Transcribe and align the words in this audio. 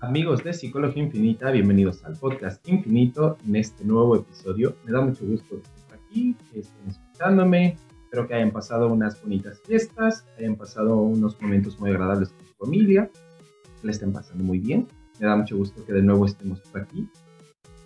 Amigos 0.00 0.44
de 0.44 0.52
Psicología 0.52 1.02
Infinita, 1.02 1.50
bienvenidos 1.50 2.04
al 2.04 2.18
podcast 2.18 2.68
Infinito 2.68 3.38
en 3.46 3.56
este 3.56 3.82
nuevo 3.82 4.14
episodio. 4.14 4.76
Me 4.84 4.92
da 4.92 5.00
mucho 5.00 5.24
gusto 5.24 5.56
estar 5.56 5.98
aquí, 5.98 6.36
que 6.52 6.60
estén 6.60 6.90
escuchándome. 6.90 7.78
Espero 8.04 8.28
que 8.28 8.34
hayan 8.34 8.50
pasado 8.50 8.92
unas 8.92 9.20
bonitas 9.22 9.58
fiestas, 9.62 10.20
que 10.20 10.44
hayan 10.44 10.56
pasado 10.56 11.00
unos 11.00 11.40
momentos 11.40 11.80
muy 11.80 11.90
agradables 11.90 12.28
con 12.28 12.46
su 12.46 12.54
familia, 12.56 13.10
que 13.80 13.86
le 13.86 13.92
estén 13.92 14.12
pasando 14.12 14.44
muy 14.44 14.58
bien. 14.58 14.86
Me 15.18 15.28
da 15.28 15.34
mucho 15.34 15.56
gusto 15.56 15.82
que 15.86 15.94
de 15.94 16.02
nuevo 16.02 16.26
estemos 16.26 16.60
por 16.60 16.82
aquí 16.82 17.08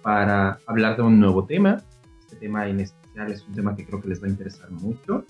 para 0.02 0.58
hablar 0.66 0.96
de 0.96 1.02
un 1.02 1.20
nuevo 1.20 1.46
tema. 1.46 1.80
Este 2.18 2.34
tema 2.34 2.68
en 2.68 2.80
especial 2.80 3.30
es 3.30 3.46
un 3.46 3.54
tema 3.54 3.76
que 3.76 3.86
creo 3.86 4.00
que 4.00 4.08
les 4.08 4.20
va 4.20 4.26
a 4.26 4.30
interesar 4.30 4.68
mucho. 4.72 5.24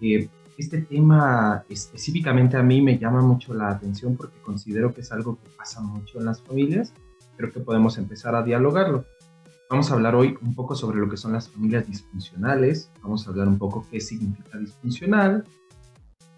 Eh, 0.00 0.28
este 0.58 0.82
tema 0.82 1.64
específicamente 1.68 2.56
a 2.56 2.62
mí 2.62 2.82
me 2.82 2.98
llama 2.98 3.22
mucho 3.22 3.54
la 3.54 3.68
atención 3.70 4.16
porque 4.16 4.38
considero 4.40 4.92
que 4.92 5.00
es 5.00 5.12
algo 5.12 5.36
que 5.36 5.48
pasa 5.56 5.80
mucho 5.80 6.18
en 6.18 6.26
las 6.26 6.40
familias. 6.42 6.92
Creo 7.36 7.52
que 7.52 7.60
podemos 7.60 7.98
empezar 7.98 8.34
a 8.34 8.42
dialogarlo. 8.42 9.04
Vamos 9.70 9.90
a 9.90 9.94
hablar 9.94 10.14
hoy 10.14 10.36
un 10.42 10.54
poco 10.54 10.74
sobre 10.74 10.98
lo 10.98 11.08
que 11.08 11.16
son 11.16 11.32
las 11.32 11.48
familias 11.48 11.86
disfuncionales. 11.86 12.90
Vamos 13.02 13.26
a 13.26 13.30
hablar 13.30 13.48
un 13.48 13.58
poco 13.58 13.86
qué 13.90 14.00
significa 14.00 14.58
disfuncional, 14.58 15.44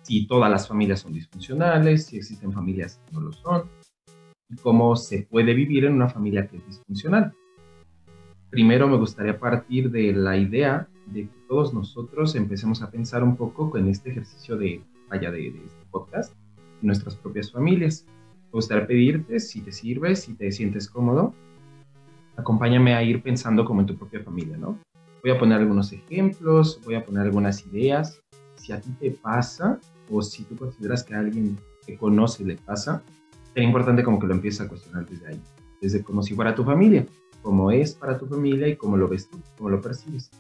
si 0.03 0.27
todas 0.27 0.51
las 0.51 0.69
familias 0.69 1.01
son 1.01 1.13
disfuncionales, 1.13 2.07
si 2.07 2.19
existen 2.19 2.53
familias 2.53 3.01
que 3.07 3.15
no 3.17 3.23
lo 3.23 3.33
son, 3.33 3.65
y 4.49 4.57
cómo 4.57 4.95
se 4.95 5.23
puede 5.23 5.53
vivir 5.53 5.85
en 5.85 5.95
una 5.95 6.09
familia 6.09 6.47
que 6.47 6.59
es 6.59 6.67
disfuncional. 6.67 7.33
Primero 8.51 8.87
me 8.87 8.97
gustaría 8.97 9.37
partir 9.37 9.91
de 9.91 10.13
la 10.13 10.37
idea 10.37 10.87
de 11.07 11.23
que 11.23 11.37
todos 11.49 11.75
nosotros 11.75 12.35
empecemos 12.35 12.83
a 12.83 12.91
pensar 12.91 13.23
un 13.23 13.37
poco 13.37 13.71
con 13.71 13.89
este 13.89 14.11
ejercicio 14.11 14.57
de, 14.57 14.83
vaya, 15.09 15.31
de, 15.31 15.49
este 15.49 15.85
podcast, 15.91 16.33
en 16.81 16.87
nuestras 16.87 17.17
propias 17.17 17.53
familias. 17.53 18.07
Me 18.45 18.53
gustaría 18.53 18.87
pedirte, 18.87 19.41
si 19.41 19.61
te 19.61 19.73
sirve, 19.73 20.17
si 20.17 20.35
te 20.35 20.51
sientes 20.53 20.89
cómodo, 20.89 21.35
acompáñame 22.37 22.95
a 22.95 23.03
ir 23.03 23.23
pensando 23.23 23.65
como 23.65 23.81
en 23.81 23.87
tu 23.87 23.97
propia 23.97 24.23
familia, 24.23 24.57
¿no? 24.57 24.79
Voy 25.23 25.33
a 25.33 25.39
poner 25.39 25.59
algunos 25.59 25.93
ejemplos, 25.93 26.81
voy 26.85 26.97
a 26.97 27.05
poner 27.05 27.23
algunas 27.23 27.67
ideas. 27.67 28.21
Si 28.57 28.73
a 28.73 28.81
ti 28.81 28.91
te 29.01 29.11
pasa, 29.11 29.81
o 30.11 30.23
si 30.23 30.45
tú 30.45 30.57
consideras 30.57 31.03
que 31.03 31.15
a 31.15 31.21
alguien 31.21 31.59
que 31.87 31.97
conoce 31.97 32.45
le 32.45 32.57
pasa, 32.57 33.03
es 33.55 33.65
importante 33.65 34.03
como 34.03 34.19
que 34.19 34.27
lo 34.27 34.35
empieces 34.35 34.61
a 34.61 34.69
cuestionar 34.69 35.07
desde 35.07 35.29
ahí, 35.29 35.41
desde 35.81 36.03
como 36.03 36.23
si 36.23 36.35
fuera 36.35 36.55
tu 36.55 36.65
familia, 36.65 37.07
cómo 37.43 37.71
es 37.71 37.95
para 37.95 38.19
tu 38.19 38.27
familia 38.27 38.69
y 38.69 38.77
cómo 38.77 38.97
lo 38.97 39.09
ves 39.09 39.29
tú, 39.29 39.39
cómo 39.57 39.71
lo 39.71 39.81
percibes 39.81 40.31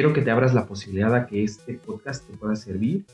quiero 0.00 0.14
que 0.14 0.22
te 0.22 0.30
abras 0.30 0.54
la 0.54 0.64
posibilidad 0.64 1.14
a 1.14 1.26
que 1.26 1.44
este 1.44 1.74
podcast 1.74 2.26
te 2.26 2.34
pueda 2.34 2.56
servir 2.56 3.04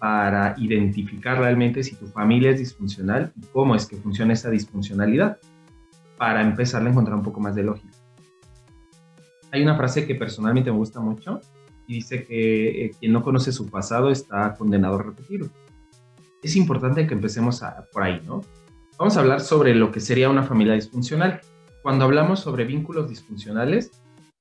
para 0.00 0.56
identificar 0.58 1.38
realmente 1.38 1.84
si 1.84 1.94
tu 1.94 2.08
familia 2.08 2.50
es 2.50 2.58
disfuncional 2.58 3.32
y 3.40 3.46
cómo 3.52 3.76
es 3.76 3.86
que 3.86 3.94
funciona 3.94 4.32
esa 4.32 4.50
disfuncionalidad, 4.50 5.38
para 6.18 6.42
empezar 6.42 6.84
a 6.84 6.90
encontrar 6.90 7.14
un 7.14 7.22
poco 7.22 7.38
más 7.38 7.54
de 7.54 7.62
lógica. 7.62 7.94
Hay 9.52 9.62
una 9.62 9.76
frase 9.76 10.08
que 10.08 10.16
personalmente 10.16 10.72
me 10.72 10.76
gusta 10.76 10.98
mucho 10.98 11.38
y 11.86 11.94
dice 11.94 12.24
que 12.24 12.86
eh, 12.86 12.90
quien 12.98 13.12
no 13.12 13.22
conoce 13.22 13.52
su 13.52 13.70
pasado 13.70 14.10
está 14.10 14.56
condenado 14.56 14.96
a 14.96 15.04
repetirlo. 15.04 15.50
Es 16.42 16.56
importante 16.56 17.06
que 17.06 17.14
empecemos 17.14 17.62
por 17.92 18.02
ahí, 18.02 18.20
¿no? 18.26 18.40
Vamos 18.98 19.16
a 19.16 19.20
hablar 19.20 19.40
sobre 19.40 19.72
lo 19.76 19.92
que 19.92 20.00
sería 20.00 20.28
una 20.30 20.42
familia 20.42 20.74
disfuncional. 20.74 21.42
Cuando 21.80 22.04
hablamos 22.04 22.40
sobre 22.40 22.64
vínculos 22.64 23.08
disfuncionales, 23.08 23.92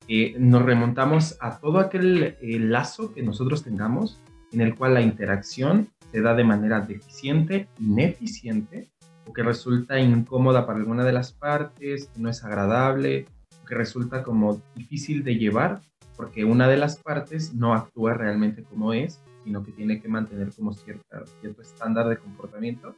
eh, 0.07 0.35
nos 0.37 0.63
remontamos 0.63 1.37
a 1.39 1.59
todo 1.59 1.79
aquel 1.79 2.35
eh, 2.41 2.59
lazo 2.59 3.13
que 3.13 3.23
nosotros 3.23 3.63
tengamos 3.63 4.19
en 4.51 4.61
el 4.61 4.75
cual 4.75 4.93
la 4.93 5.01
interacción 5.01 5.89
se 6.11 6.21
da 6.21 6.35
de 6.35 6.43
manera 6.43 6.81
deficiente, 6.81 7.67
ineficiente, 7.79 8.89
o 9.25 9.33
que 9.33 9.41
resulta 9.43 9.99
incómoda 9.99 10.65
para 10.65 10.79
alguna 10.79 11.03
de 11.03 11.13
las 11.13 11.31
partes, 11.31 12.09
no 12.15 12.29
es 12.29 12.43
agradable, 12.43 13.25
o 13.61 13.65
que 13.65 13.75
resulta 13.75 14.23
como 14.23 14.61
difícil 14.75 15.23
de 15.23 15.35
llevar, 15.35 15.81
porque 16.15 16.45
una 16.45 16.67
de 16.67 16.77
las 16.77 16.97
partes 16.97 17.53
no 17.53 17.73
actúa 17.73 18.13
realmente 18.13 18.63
como 18.63 18.93
es, 18.93 19.21
sino 19.43 19.63
que 19.63 19.71
tiene 19.71 20.01
que 20.01 20.07
mantener 20.07 20.51
como 20.53 20.73
cierta, 20.73 21.23
cierto 21.41 21.61
estándar 21.61 22.07
de 22.07 22.17
comportamiento. 22.17 22.95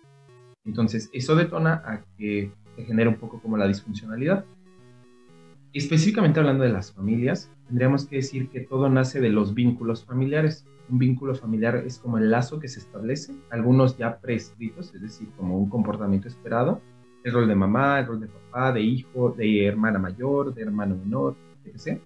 Entonces, 0.65 1.09
eso 1.13 1.35
detona 1.35 1.81
a 1.85 2.01
que 2.17 2.51
se 2.75 2.83
genere 2.83 3.09
un 3.09 3.15
poco 3.15 3.39
como 3.39 3.57
la 3.57 3.67
disfuncionalidad. 3.67 4.45
Específicamente 5.75 6.39
hablando 6.39 6.63
de 6.63 6.69
las 6.69 6.93
familias, 6.93 7.51
tendríamos 7.67 8.05
que 8.05 8.15
decir 8.15 8.47
que 8.47 8.61
todo 8.61 8.87
nace 8.89 9.19
de 9.19 9.27
los 9.27 9.53
vínculos 9.53 10.05
familiares. 10.05 10.65
Un 10.87 10.99
vínculo 10.99 11.35
familiar 11.35 11.75
es 11.85 11.99
como 11.99 12.17
el 12.17 12.31
lazo 12.31 12.61
que 12.61 12.69
se 12.69 12.79
establece, 12.79 13.33
algunos 13.49 13.97
ya 13.97 14.17
prescritos, 14.19 14.95
es 14.95 15.01
decir, 15.01 15.27
como 15.35 15.57
un 15.59 15.69
comportamiento 15.69 16.29
esperado, 16.29 16.79
el 17.25 17.33
rol 17.33 17.49
de 17.49 17.55
mamá, 17.55 17.99
el 17.99 18.05
rol 18.05 18.21
de 18.21 18.27
papá, 18.27 18.71
de 18.71 18.83
hijo, 18.83 19.31
de 19.31 19.65
hermana 19.65 19.99
mayor, 19.99 20.53
de 20.53 20.61
hermano 20.61 20.95
menor, 20.95 21.35
etc. 21.65 21.99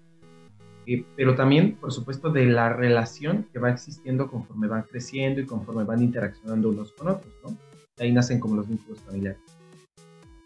Eh, 0.88 1.06
pero 1.16 1.36
también, 1.36 1.76
por 1.76 1.92
supuesto, 1.92 2.32
de 2.32 2.48
la 2.48 2.74
relación 2.74 3.46
que 3.54 3.60
va 3.60 3.70
existiendo 3.70 4.32
conforme 4.32 4.68
van 4.68 4.82
creciendo 4.90 5.42
y 5.42 5.46
conforme 5.46 5.84
van 5.84 6.02
interaccionando 6.02 6.70
unos 6.70 6.92
con 6.94 7.10
otros, 7.10 7.32
¿no? 7.44 7.56
ahí 8.00 8.12
nacen 8.12 8.40
como 8.40 8.56
los 8.56 8.68
vínculos 8.68 9.00
familiares 9.02 9.59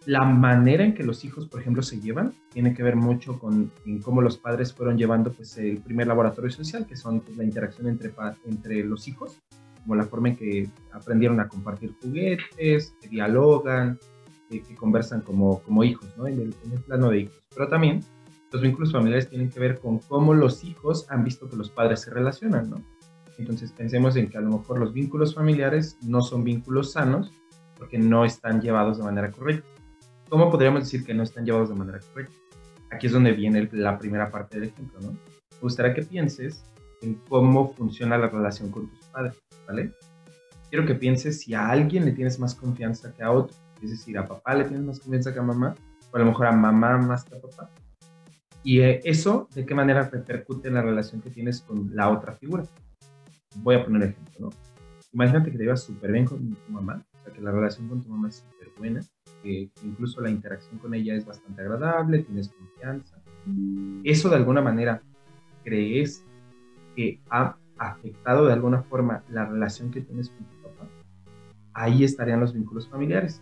la 0.05 0.25
manera 0.25 0.83
en 0.83 0.93
que 0.93 1.03
los 1.03 1.23
hijos, 1.23 1.47
por 1.47 1.61
ejemplo, 1.61 1.81
se 1.81 1.99
llevan 1.99 2.33
tiene 2.51 2.73
que 2.73 2.83
ver 2.83 2.95
mucho 2.95 3.39
con 3.39 3.71
cómo 4.03 4.21
los 4.21 4.37
padres 4.37 4.73
fueron 4.73 4.97
llevando 4.97 5.31
pues, 5.31 5.57
el 5.57 5.77
primer 5.77 6.07
laboratorio 6.07 6.51
social, 6.51 6.85
que 6.85 6.95
son 6.95 7.21
pues, 7.21 7.37
la 7.37 7.43
interacción 7.43 7.87
entre, 7.87 8.13
entre 8.45 8.83
los 8.83 9.07
hijos, 9.07 9.39
como 9.81 9.95
la 9.95 10.03
forma 10.03 10.29
en 10.29 10.35
que 10.35 10.69
aprendieron 10.91 11.39
a 11.39 11.47
compartir 11.47 11.93
juguetes, 12.01 12.95
que 13.01 13.09
dialogan, 13.09 13.99
que, 14.49 14.61
conversan 14.75 15.21
como, 15.21 15.61
como 15.63 15.83
hijos, 15.83 16.07
¿no? 16.17 16.27
En 16.27 16.39
el, 16.39 16.55
en 16.65 16.73
el 16.73 16.79
plano 16.79 17.09
de 17.09 17.21
hijos. 17.21 17.43
Pero 17.55 17.67
también 17.69 18.01
los 18.51 18.61
vínculos 18.61 18.91
familiares 18.91 19.29
tienen 19.29 19.49
que 19.49 19.59
ver 19.59 19.79
con 19.79 19.99
cómo 19.99 20.33
los 20.33 20.63
hijos 20.63 21.09
han 21.09 21.23
visto 21.23 21.49
que 21.49 21.55
los 21.55 21.71
padres 21.71 22.01
se 22.01 22.11
relacionan, 22.11 22.69
¿no? 22.69 22.83
Entonces 23.39 23.71
pensemos 23.71 24.15
en 24.15 24.29
que 24.29 24.37
a 24.37 24.41
lo 24.41 24.57
mejor 24.57 24.79
los 24.79 24.93
vínculos 24.93 25.33
familiares 25.33 25.97
no 26.03 26.21
son 26.21 26.43
vínculos 26.43 26.91
sanos 26.91 27.31
porque 27.77 27.97
no 27.97 28.25
están 28.25 28.61
llevados 28.61 28.97
de 28.97 29.03
manera 29.03 29.31
correcta. 29.31 29.67
¿Cómo 30.33 30.49
podríamos 30.49 30.85
decir 30.85 31.05
que 31.05 31.13
no 31.13 31.21
están 31.21 31.45
llevados 31.45 31.69
de 31.69 31.75
manera 31.75 31.99
correcta? 31.99 32.33
Aquí 32.89 33.05
es 33.05 33.13
donde 33.13 33.33
viene 33.33 33.69
la 33.71 33.99
primera 33.99 34.31
parte 34.31 34.59
del 34.59 34.69
ejemplo, 34.69 34.99
¿no? 34.99 35.11
Me 35.11 35.59
gustaría 35.61 35.93
que 35.93 36.01
pienses 36.01 36.65
en 37.03 37.21
cómo 37.29 37.71
funciona 37.73 38.17
la 38.17 38.29
relación 38.29 38.71
con 38.71 38.89
tus 38.89 39.05
padres, 39.09 39.35
¿vale? 39.67 39.91
Quiero 40.71 40.87
que 40.87 40.95
pienses 40.95 41.41
si 41.41 41.53
a 41.53 41.69
alguien 41.69 42.03
le 42.03 42.13
tienes 42.13 42.39
más 42.39 42.55
confianza 42.55 43.13
que 43.13 43.21
a 43.21 43.29
otro, 43.29 43.55
es 43.83 43.91
decir, 43.91 44.17
a 44.17 44.25
papá 44.25 44.55
le 44.55 44.63
tienes 44.63 44.83
más 44.83 44.99
confianza 44.99 45.31
que 45.31 45.37
a 45.37 45.43
mamá, 45.43 45.75
o 46.11 46.15
a 46.15 46.19
lo 46.19 46.25
mejor 46.25 46.47
a 46.47 46.51
mamá 46.51 46.97
más 46.97 47.25
que 47.25 47.35
a 47.35 47.39
papá. 47.39 47.69
Y 48.63 48.79
eh, 48.79 49.01
eso, 49.03 49.47
¿de 49.53 49.67
qué 49.67 49.75
manera 49.75 50.09
repercute 50.09 50.67
en 50.67 50.73
la 50.73 50.81
relación 50.81 51.21
que 51.21 51.29
tienes 51.29 51.61
con 51.61 51.95
la 51.95 52.09
otra 52.09 52.33
figura? 52.33 52.63
Voy 53.57 53.75
a 53.75 53.85
poner 53.85 54.09
ejemplo, 54.09 54.47
¿no? 54.47 54.49
Imagínate 55.11 55.51
que 55.51 55.59
te 55.59 55.63
llevas 55.63 55.83
súper 55.83 56.11
bien 56.11 56.25
con 56.25 56.55
tu 56.55 56.71
mamá, 56.71 57.05
sea, 57.23 57.33
que 57.33 57.41
la 57.41 57.51
relación 57.51 57.87
con 57.87 58.01
tu 58.01 58.09
mamá 58.09 58.29
es 58.29 58.35
súper 58.35 58.71
buena, 58.77 59.01
que 59.41 59.69
incluso 59.83 60.21
la 60.21 60.29
interacción 60.29 60.79
con 60.79 60.93
ella 60.93 61.15
es 61.15 61.25
bastante 61.25 61.61
agradable, 61.61 62.19
tienes 62.19 62.49
confianza. 62.49 63.21
¿Eso 64.03 64.29
de 64.29 64.35
alguna 64.35 64.61
manera 64.61 65.01
crees 65.63 66.23
que 66.95 67.19
ha 67.29 67.57
afectado 67.77 68.45
de 68.45 68.53
alguna 68.53 68.83
forma 68.83 69.23
la 69.29 69.45
relación 69.45 69.91
que 69.91 70.01
tienes 70.01 70.29
con 70.29 70.45
tu 70.45 70.61
papá? 70.63 70.87
Ahí 71.73 72.03
estarían 72.03 72.39
los 72.39 72.53
vínculos 72.53 72.87
familiares. 72.87 73.41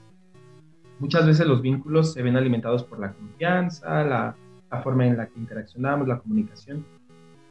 Muchas 1.00 1.26
veces 1.26 1.48
los 1.48 1.62
vínculos 1.62 2.14
se 2.14 2.22
ven 2.22 2.38
alimentados 2.38 2.84
por 2.84 3.00
la 3.00 3.14
confianza, 3.14 4.04
la, 4.04 4.36
forma 4.84 5.06
en 5.06 5.18
la 5.18 5.28
que 5.28 5.38
interaccionamos, 5.38 6.08
la 6.08 6.20
comunicación, 6.20 6.86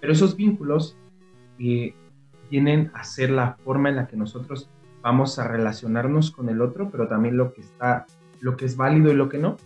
pero 0.01 0.13
esos 0.13 0.37
vínculos 0.37 0.97
eh, 1.59 1.95
tienen 2.49 2.91
a 2.95 3.05
ser 3.05 3.31
la 3.31 3.57
forma 3.57 3.91
en 3.91 3.97
la 3.97 4.07
que 4.07 4.17
nosotros 4.17 4.71
vamos 5.03 5.39
a 5.39 5.49
relacionarnos 5.49 6.31
con 6.31 6.49
el 6.49 6.61
otro, 6.61 6.91
pero 6.91 7.09
también 7.09 7.37
lo 7.37 7.53
que 7.53 7.63
está 7.63 8.07
lo 8.41 8.57
que 8.57 8.65
es 8.65 8.77
válido 8.77 9.11
y 9.13 9.15
lo 9.15 9.29
que 9.29 9.39
no. 9.39 9.57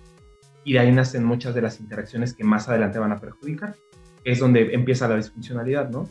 Y 0.65 0.75
de 0.75 0.81
ahí 0.81 0.93
nacen 0.93 1.25
muchas 1.25 1.55
de 1.55 1.63
las 1.63 1.81
interacciones 1.81 2.35
que 2.35 2.45
más 2.45 2.69
adelante 2.69 2.99
van 2.99 3.13
a 3.13 3.21
perjudicar. 3.21 3.75
Es 4.25 4.41
donde 4.41 4.75
empieza 4.75 5.09
la 5.09 5.17
disfuncionalidad, 5.17 5.91
¿no? 5.91 6.09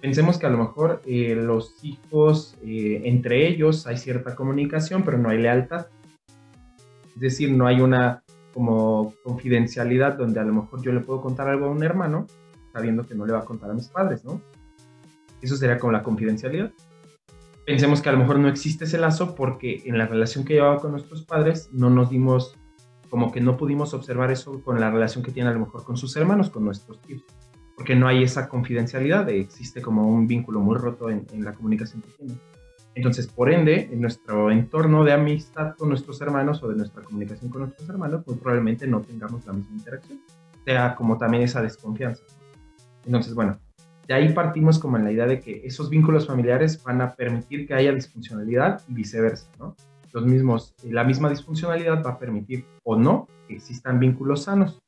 Pensemos 0.00 0.38
que 0.38 0.46
a 0.46 0.50
lo 0.50 0.58
mejor 0.58 1.02
eh, 1.04 1.34
los 1.34 1.84
hijos, 1.84 2.56
eh, 2.62 3.02
entre 3.04 3.46
ellos 3.46 3.86
hay 3.86 3.98
cierta 3.98 4.34
comunicación, 4.34 5.02
pero 5.04 5.18
no 5.18 5.28
hay 5.28 5.38
lealtad. 5.38 5.86
Es 7.14 7.20
decir, 7.20 7.52
no 7.52 7.66
hay 7.66 7.80
una 7.80 8.22
como 8.54 9.14
confidencialidad 9.22 10.16
donde 10.16 10.40
a 10.40 10.44
lo 10.44 10.54
mejor 10.54 10.82
yo 10.82 10.92
le 10.92 11.00
puedo 11.00 11.20
contar 11.20 11.48
algo 11.48 11.66
a 11.66 11.70
un 11.70 11.84
hermano 11.84 12.26
sabiendo 12.72 13.06
que 13.06 13.14
no 13.14 13.26
le 13.26 13.32
va 13.32 13.40
a 13.40 13.44
contar 13.44 13.70
a 13.70 13.74
mis 13.74 13.88
padres, 13.88 14.24
¿no? 14.24 14.40
Eso 15.42 15.56
sería 15.56 15.78
como 15.78 15.92
la 15.92 16.02
confidencialidad 16.02 16.72
pensemos 17.66 18.00
que 18.00 18.08
a 18.08 18.12
lo 18.12 18.18
mejor 18.18 18.38
no 18.38 18.48
existe 18.48 18.84
ese 18.84 18.98
lazo 18.98 19.34
porque 19.34 19.82
en 19.84 19.98
la 19.98 20.06
relación 20.06 20.44
que 20.44 20.54
llevaba 20.54 20.78
con 20.78 20.92
nuestros 20.92 21.22
padres 21.22 21.70
no 21.72 21.90
nos 21.90 22.10
dimos, 22.10 22.56
como 23.08 23.32
que 23.32 23.40
no 23.40 23.56
pudimos 23.56 23.94
observar 23.94 24.30
eso 24.30 24.62
con 24.62 24.80
la 24.80 24.90
relación 24.90 25.22
que 25.22 25.32
tiene 25.32 25.50
a 25.50 25.52
lo 25.52 25.60
mejor 25.60 25.84
con 25.84 25.96
sus 25.96 26.16
hermanos, 26.16 26.50
con 26.50 26.64
nuestros 26.64 27.00
tíos, 27.00 27.22
porque 27.76 27.94
no 27.94 28.08
hay 28.08 28.22
esa 28.22 28.48
confidencialidad, 28.48 29.28
existe 29.30 29.82
como 29.82 30.08
un 30.08 30.26
vínculo 30.26 30.60
muy 30.60 30.76
roto 30.76 31.10
en, 31.10 31.26
la 31.44 31.52
comunicación 31.54 32.02
que 32.02 32.10
tienen. 32.10 32.40
Entonces, 32.94 33.28
por 33.28 33.52
ende, 33.52 33.88
en 33.92 34.00
nuestro 34.00 34.50
entorno 34.50 35.04
de 35.04 35.12
amistad 35.12 35.76
con 35.76 35.90
nuestros 35.90 36.20
hermanos 36.20 36.62
o 36.62 36.68
de 36.68 36.74
nuestra 36.74 37.02
comunicación 37.02 37.50
con 37.50 37.62
nuestros 37.62 37.88
hermanos, 37.88 38.22
pues 38.24 38.36
probablemente 38.38 38.86
no 38.86 39.00
tengamos 39.00 39.46
la 39.46 39.52
misma 39.52 39.76
interacción, 39.76 40.20
sea 40.64 40.96
como 40.96 41.16
también 41.16 41.44
esa 41.44 41.62
desconfianza. 41.62 42.24
Entonces, 43.06 43.32
bueno, 43.34 43.58
de 44.10 44.16
ahí 44.16 44.32
partimos 44.32 44.80
como 44.80 44.96
en 44.96 45.04
la 45.04 45.12
idea 45.12 45.24
de 45.24 45.38
que 45.38 45.64
esos 45.64 45.88
vínculos 45.88 46.26
familiares 46.26 46.82
van 46.82 47.00
a 47.00 47.14
permitir 47.14 47.64
que 47.64 47.74
haya 47.74 47.92
disfuncionalidad 47.92 48.82
y 48.88 48.94
viceversa, 48.94 49.48
¿no? 49.60 49.76
Los 50.12 50.26
mismos, 50.26 50.74
la 50.82 51.04
misma 51.04 51.30
disfuncionalidad 51.30 52.04
va 52.04 52.10
a 52.10 52.18
permitir 52.18 52.64
o 52.82 52.96
no 52.96 53.28
que 53.46 53.54
existan 53.54 54.00
vínculos 54.00 54.42
sanos. 54.42 54.80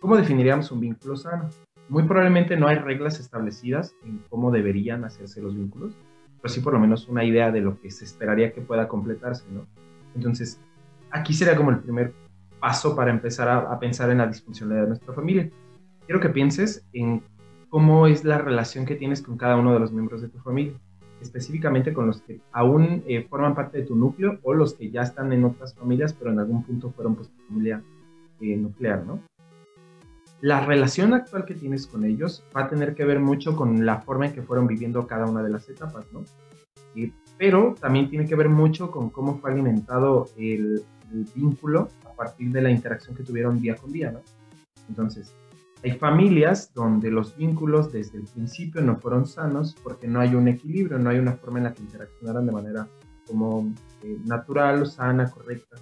¿Cómo 0.00 0.16
definiríamos 0.16 0.72
un 0.72 0.80
vínculo 0.80 1.14
sano? 1.14 1.48
Muy 1.88 2.02
probablemente 2.02 2.56
no 2.56 2.66
hay 2.66 2.78
reglas 2.78 3.20
establecidas 3.20 3.94
en 4.04 4.24
cómo 4.28 4.50
deberían 4.50 5.04
hacerse 5.04 5.40
los 5.40 5.54
vínculos, 5.56 5.96
pero 6.42 6.52
sí 6.52 6.58
por 6.58 6.72
lo 6.72 6.80
menos 6.80 7.06
una 7.06 7.22
idea 7.22 7.52
de 7.52 7.60
lo 7.60 7.80
que 7.80 7.92
se 7.92 8.04
esperaría 8.06 8.52
que 8.52 8.60
pueda 8.60 8.88
completarse, 8.88 9.44
¿no? 9.52 9.68
Entonces, 10.16 10.60
aquí 11.12 11.32
sería 11.32 11.54
como 11.54 11.70
el 11.70 11.78
primer 11.78 12.12
paso 12.58 12.96
para 12.96 13.12
empezar 13.12 13.48
a, 13.48 13.58
a 13.72 13.78
pensar 13.78 14.10
en 14.10 14.18
la 14.18 14.26
disfuncionalidad 14.26 14.82
de 14.82 14.88
nuestra 14.88 15.14
familia. 15.14 15.48
Quiero 16.06 16.20
que 16.20 16.30
pienses 16.30 16.84
en 16.92 17.22
cómo 17.68 18.06
es 18.06 18.24
la 18.24 18.38
relación 18.38 18.86
que 18.86 18.94
tienes 18.94 19.22
con 19.22 19.36
cada 19.36 19.56
uno 19.56 19.72
de 19.72 19.80
los 19.80 19.92
miembros 19.92 20.22
de 20.22 20.28
tu 20.28 20.38
familia, 20.38 20.74
específicamente 21.20 21.92
con 21.92 22.06
los 22.06 22.20
que 22.22 22.40
aún 22.52 23.02
eh, 23.06 23.26
forman 23.28 23.54
parte 23.54 23.78
de 23.78 23.84
tu 23.84 23.96
núcleo 23.96 24.38
o 24.42 24.54
los 24.54 24.74
que 24.74 24.90
ya 24.90 25.02
están 25.02 25.32
en 25.32 25.44
otras 25.44 25.74
familias, 25.74 26.12
pero 26.12 26.32
en 26.32 26.38
algún 26.38 26.62
punto 26.62 26.90
fueron 26.90 27.14
pues 27.14 27.28
tu 27.28 27.42
familia 27.48 27.82
eh, 28.40 28.56
nuclear, 28.56 29.04
¿no? 29.04 29.20
La 30.40 30.64
relación 30.64 31.14
actual 31.14 31.44
que 31.44 31.54
tienes 31.54 31.88
con 31.88 32.04
ellos 32.04 32.44
va 32.56 32.62
a 32.62 32.68
tener 32.68 32.94
que 32.94 33.04
ver 33.04 33.18
mucho 33.18 33.56
con 33.56 33.84
la 33.84 34.00
forma 34.02 34.26
en 34.26 34.32
que 34.32 34.42
fueron 34.42 34.68
viviendo 34.68 35.06
cada 35.08 35.26
una 35.26 35.42
de 35.42 35.50
las 35.50 35.68
etapas, 35.68 36.06
¿no? 36.12 36.24
pero 37.36 37.76
también 37.80 38.10
tiene 38.10 38.26
que 38.26 38.34
ver 38.34 38.48
mucho 38.48 38.90
con 38.90 39.10
cómo 39.10 39.38
fue 39.38 39.52
alimentado 39.52 40.28
el, 40.36 40.82
el 41.12 41.26
vínculo 41.32 41.88
a 42.04 42.12
partir 42.12 42.50
de 42.50 42.60
la 42.60 42.70
interacción 42.70 43.14
que 43.14 43.22
tuvieron 43.22 43.60
día 43.60 43.76
con 43.76 43.92
día, 43.92 44.10
¿no? 44.10 44.20
Entonces, 44.88 45.32
hay 45.82 45.92
familias 45.92 46.72
donde 46.74 47.10
los 47.10 47.36
vínculos 47.36 47.92
desde 47.92 48.18
el 48.18 48.24
principio 48.24 48.80
no 48.80 48.96
fueron 48.96 49.26
sanos 49.26 49.76
porque 49.82 50.08
no 50.08 50.20
hay 50.20 50.34
un 50.34 50.48
equilibrio, 50.48 50.98
no 50.98 51.10
hay 51.10 51.18
una 51.18 51.34
forma 51.34 51.58
en 51.58 51.64
la 51.64 51.74
que 51.74 51.82
interaccionaran 51.82 52.46
de 52.46 52.52
manera 52.52 52.88
como 53.26 53.72
eh, 54.02 54.18
natural, 54.24 54.86
sana, 54.86 55.30
correcta, 55.30 55.76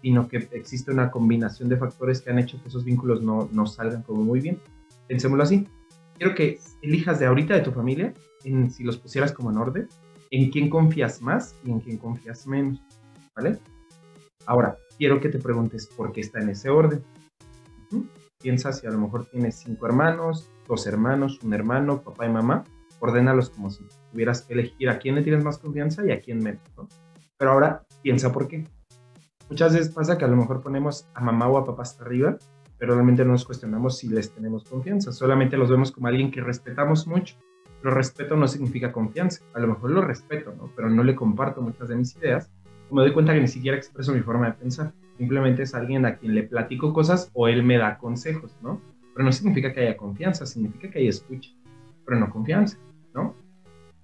sino 0.00 0.28
que 0.28 0.48
existe 0.52 0.92
una 0.92 1.10
combinación 1.10 1.68
de 1.68 1.76
factores 1.76 2.20
que 2.20 2.30
han 2.30 2.38
hecho 2.38 2.60
que 2.62 2.68
esos 2.68 2.84
vínculos 2.84 3.22
no, 3.22 3.48
no 3.52 3.66
salgan 3.66 4.02
como 4.02 4.22
muy 4.22 4.40
bien. 4.40 4.60
Pensémoslo 5.08 5.42
así. 5.42 5.66
Quiero 6.18 6.34
que 6.34 6.60
elijas 6.82 7.18
de 7.18 7.26
ahorita 7.26 7.54
de 7.54 7.62
tu 7.62 7.72
familia, 7.72 8.14
en, 8.44 8.70
si 8.70 8.84
los 8.84 8.96
pusieras 8.96 9.32
como 9.32 9.50
en 9.50 9.56
orden, 9.56 9.88
en 10.30 10.50
quién 10.50 10.70
confías 10.70 11.20
más 11.20 11.56
y 11.64 11.70
en 11.70 11.80
quién 11.80 11.98
confías 11.98 12.46
menos, 12.46 12.80
¿vale? 13.34 13.58
Ahora, 14.46 14.76
quiero 14.98 15.20
que 15.20 15.28
te 15.28 15.38
preguntes 15.38 15.86
por 15.86 16.12
qué 16.12 16.20
está 16.20 16.40
en 16.40 16.50
ese 16.50 16.70
orden. 16.70 17.02
Piensa 18.42 18.72
si 18.72 18.86
a 18.86 18.90
lo 18.90 18.98
mejor 18.98 19.26
tienes 19.26 19.54
cinco 19.54 19.86
hermanos, 19.86 20.50
dos 20.66 20.86
hermanos, 20.86 21.38
un 21.44 21.54
hermano, 21.54 22.02
papá 22.02 22.26
y 22.26 22.30
mamá. 22.30 22.64
Ordénalos 22.98 23.50
como 23.50 23.70
si 23.70 23.84
tuvieras 24.10 24.42
que 24.42 24.54
elegir 24.54 24.88
a 24.90 24.98
quién 24.98 25.14
le 25.14 25.22
tienes 25.22 25.44
más 25.44 25.58
confianza 25.58 26.04
y 26.04 26.10
a 26.10 26.20
quién 26.20 26.38
menos. 26.38 26.62
Pero 27.38 27.52
ahora 27.52 27.84
piensa 28.02 28.32
por 28.32 28.48
qué. 28.48 28.64
Muchas 29.48 29.74
veces 29.74 29.92
pasa 29.94 30.18
que 30.18 30.24
a 30.24 30.28
lo 30.28 30.36
mejor 30.36 30.60
ponemos 30.60 31.08
a 31.14 31.20
mamá 31.20 31.48
o 31.48 31.56
a 31.56 31.64
papá 31.64 31.82
hasta 31.82 32.04
arriba, 32.04 32.36
pero 32.78 32.94
realmente 32.94 33.24
no 33.24 33.32
nos 33.32 33.44
cuestionamos 33.44 33.98
si 33.98 34.08
les 34.08 34.32
tenemos 34.32 34.64
confianza. 34.64 35.12
Solamente 35.12 35.56
los 35.56 35.70
vemos 35.70 35.92
como 35.92 36.08
alguien 36.08 36.30
que 36.30 36.40
respetamos 36.40 37.06
mucho. 37.06 37.36
Pero 37.80 37.94
respeto 37.94 38.36
no 38.36 38.48
significa 38.48 38.92
confianza. 38.92 39.44
A 39.54 39.60
lo 39.60 39.68
mejor 39.68 39.90
lo 39.90 40.00
respeto, 40.02 40.52
¿no? 40.56 40.70
pero 40.74 40.90
no 40.90 41.04
le 41.04 41.14
comparto 41.14 41.62
muchas 41.62 41.88
de 41.88 41.96
mis 41.96 42.16
ideas. 42.16 42.50
Me 42.90 43.02
doy 43.02 43.12
cuenta 43.12 43.34
que 43.34 43.40
ni 43.40 43.48
siquiera 43.48 43.76
expreso 43.76 44.12
mi 44.12 44.20
forma 44.20 44.46
de 44.46 44.52
pensar 44.52 44.92
simplemente 45.18 45.62
es 45.62 45.74
alguien 45.74 46.06
a 46.06 46.16
quien 46.16 46.34
le 46.34 46.42
platico 46.44 46.92
cosas 46.92 47.30
o 47.34 47.48
él 47.48 47.62
me 47.62 47.78
da 47.78 47.98
consejos, 47.98 48.56
¿no? 48.62 48.80
Pero 49.14 49.24
no 49.24 49.32
significa 49.32 49.72
que 49.72 49.80
haya 49.80 49.96
confianza, 49.96 50.46
significa 50.46 50.90
que 50.90 51.00
haya 51.00 51.10
escucha, 51.10 51.50
pero 52.04 52.18
no 52.18 52.30
confianza, 52.30 52.78
¿no? 53.14 53.34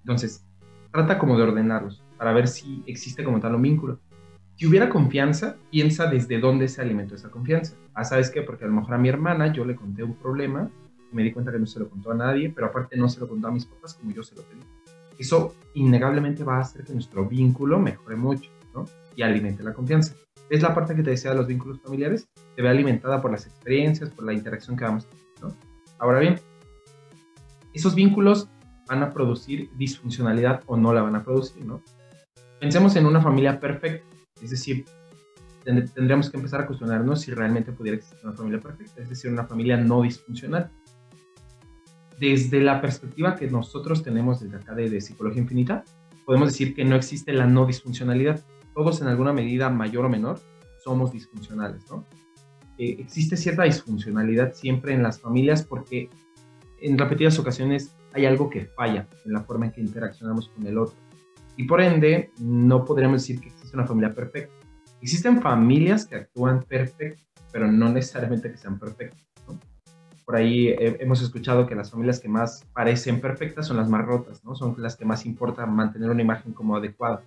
Entonces, 0.03 0.45
trata 0.93 1.19
como 1.19 1.37
de 1.37 1.45
ordenarlos 1.45 2.03
para 2.17 2.33
ver 2.33 2.49
si 2.49 2.83
existe 2.87 3.25
como 3.25 3.41
tal 3.41 3.55
un 3.55 3.63
vínculo. 3.63 3.99
Si 4.57 4.67
hubiera 4.67 4.89
confianza, 4.89 5.57
piensa 5.71 6.07
desde 6.07 6.41
dónde 6.41 6.67
se 6.69 6.83
alimentó 6.83 7.15
esa 7.15 7.31
confianza. 7.31 7.77
Ah, 7.95 8.05
¿sabes 8.05 8.31
qué? 8.31 8.43
Porque 8.43 8.65
a 8.65 8.69
lo 8.69 8.75
mejor 8.75 8.95
a 8.95 8.99
mi 8.99 9.09
hermana 9.09 9.53
yo 9.53 9.65
le 9.65 9.77
conté 9.77 10.03
un 10.03 10.15
problema, 10.15 10.69
me 11.13 11.23
di 11.23 11.33
cuenta 11.33 11.53
que 11.53 11.59
no 11.59 11.67
se 11.67 11.79
lo 11.79 11.89
contó 11.89 12.11
a 12.11 12.15
nadie, 12.15 12.51
pero 12.51 12.67
aparte 12.67 12.97
no 12.97 13.09
se 13.09 13.21
lo 13.21 13.29
contó 13.29 13.49
a 13.49 13.53
mis 13.53 13.67
papás 13.67 13.95
como 13.95 14.13
yo 14.13 14.23
se 14.23 14.35
lo 14.35 14.43
pedí. 14.43 14.61
Eso 15.19 15.55
innegablemente 15.75 16.45
va 16.45 16.57
a 16.57 16.61
hacer 16.61 16.85
que 16.85 16.93
nuestro 16.93 17.27
vínculo 17.27 17.79
mejore 17.79 18.17
mucho, 18.17 18.51
¿no? 18.75 18.85
Y 19.17 19.23
alimente 19.23 19.63
la 19.63 19.73
confianza 19.73 20.15
es 20.51 20.63
la 20.63 20.75
parte 20.75 20.95
que 20.95 21.03
te 21.03 21.11
decía 21.11 21.31
de 21.31 21.37
los 21.37 21.47
vínculos 21.47 21.81
familiares, 21.81 22.29
se 22.55 22.63
ve 22.63 22.69
alimentada 22.69 23.21
por 23.21 23.31
las 23.31 23.47
experiencias, 23.47 24.11
por 24.11 24.25
la 24.25 24.33
interacción 24.33 24.77
que 24.77 24.85
vamos 24.85 25.07
teniendo. 25.07 25.57
Ahora 25.99 26.21
bien, 26.21 26.41
esos 27.75 27.95
vínculos 27.95 28.49
van 28.89 29.03
a 29.03 29.11
producir 29.11 29.71
disfuncionalidad 29.77 30.63
o 30.67 30.77
no 30.77 30.93
la 30.93 31.03
van 31.03 31.17
a 31.17 31.23
producir, 31.23 31.65
¿no? 31.65 31.83
Pensemos 32.61 32.97
en 32.97 33.07
una 33.07 33.21
familia 33.21 33.61
perfecta, 33.61 34.05
es 34.43 34.51
decir, 34.51 34.85
tendríamos 35.65 36.31
que 36.31 36.39
empezar 36.39 36.63
a 36.63 36.67
cuestionarnos 36.67 37.21
si 37.21 37.33
realmente 37.33 37.73
pudiera 37.73 37.99
existir 37.99 38.21
una 38.25 38.33
familia 38.33 38.61
perfecta, 38.61 39.03
es 39.03 39.09
decir, 39.09 39.31
una 39.31 39.45
familia 39.45 39.77
no 39.77 40.03
disfuncional. 40.03 40.71
Desde 42.19 42.61
la 42.61 42.81
perspectiva 42.81 43.37
que 43.37 43.49
nosotros 43.49 44.03
tenemos 44.03 44.41
desde 44.41 44.57
acá 44.57 44.75
de, 44.75 44.89
de 44.89 45.01
Psicología 45.01 45.43
Infinita, 45.43 45.85
podemos 46.25 46.49
decir 46.49 46.75
que 46.75 46.85
no 46.85 46.97
existe 46.97 47.33
la 47.33 47.47
no 47.47 47.67
disfuncionalidad 47.67 48.45
todos 48.79 49.03
en 49.03 49.09
alguna 49.09 49.33
medida 49.33 49.71
mayor 49.71 50.05
o 50.05 50.09
menor 50.09 50.39
somos 50.85 51.11
disfuncionales, 51.11 51.83
¿no? 51.91 52.07
Eh, 52.79 52.95
existe 53.01 53.37
cierta 53.37 53.65
disfuncionalidad 53.65 54.53
siempre 54.53 54.95
en 54.95 55.03
las 55.03 55.21
familias 55.21 55.65
porque 55.65 56.09
en 56.81 56.97
repetidas 56.97 57.41
ocasiones 57.41 57.97
hay 58.13 58.25
algo 58.25 58.49
que 58.49 58.67
falla 58.67 59.09
en 59.25 59.33
la 59.33 59.41
forma 59.41 59.67
en 59.67 59.73
que 59.73 59.81
interaccionamos 59.81 60.51
con 60.51 60.65
el 60.65 60.79
otro. 60.79 60.95
Y 61.57 61.65
por 61.65 61.81
ende, 61.81 62.31
no 62.39 62.85
podríamos 62.85 63.23
decir 63.23 63.41
que 63.41 63.49
existe 63.49 63.77
una 63.77 63.85
familia 63.85 64.15
perfecta. 64.15 64.55
Existen 65.03 65.43
familias 65.43 66.07
que 66.07 66.15
actúan 66.15 66.63
perfecto, 66.63 67.25
pero 67.51 67.67
no 67.67 67.89
necesariamente 67.89 68.49
que 68.49 68.59
sean 68.59 68.79
perfectas. 68.79 69.27
¿no? 69.49 69.59
Por 70.25 70.37
ahí 70.37 70.73
hemos 70.79 71.21
escuchado 71.21 71.67
que 71.67 71.75
las 71.75 71.91
familias 71.91 72.21
que 72.21 72.29
más 72.29 72.65
parecen 72.73 73.21
perfectas 73.21 73.67
son 73.67 73.77
las 73.77 73.89
más 73.89 74.07
rotas, 74.07 74.45
¿no? 74.45 74.55
Son 74.55 74.77
las 74.79 74.95
que 74.95 75.05
más 75.05 75.27
importa 75.27 75.67
mantener 75.67 76.11
una 76.11 76.23
imagen 76.23 76.53
como 76.53 76.77
adecuada 76.77 77.25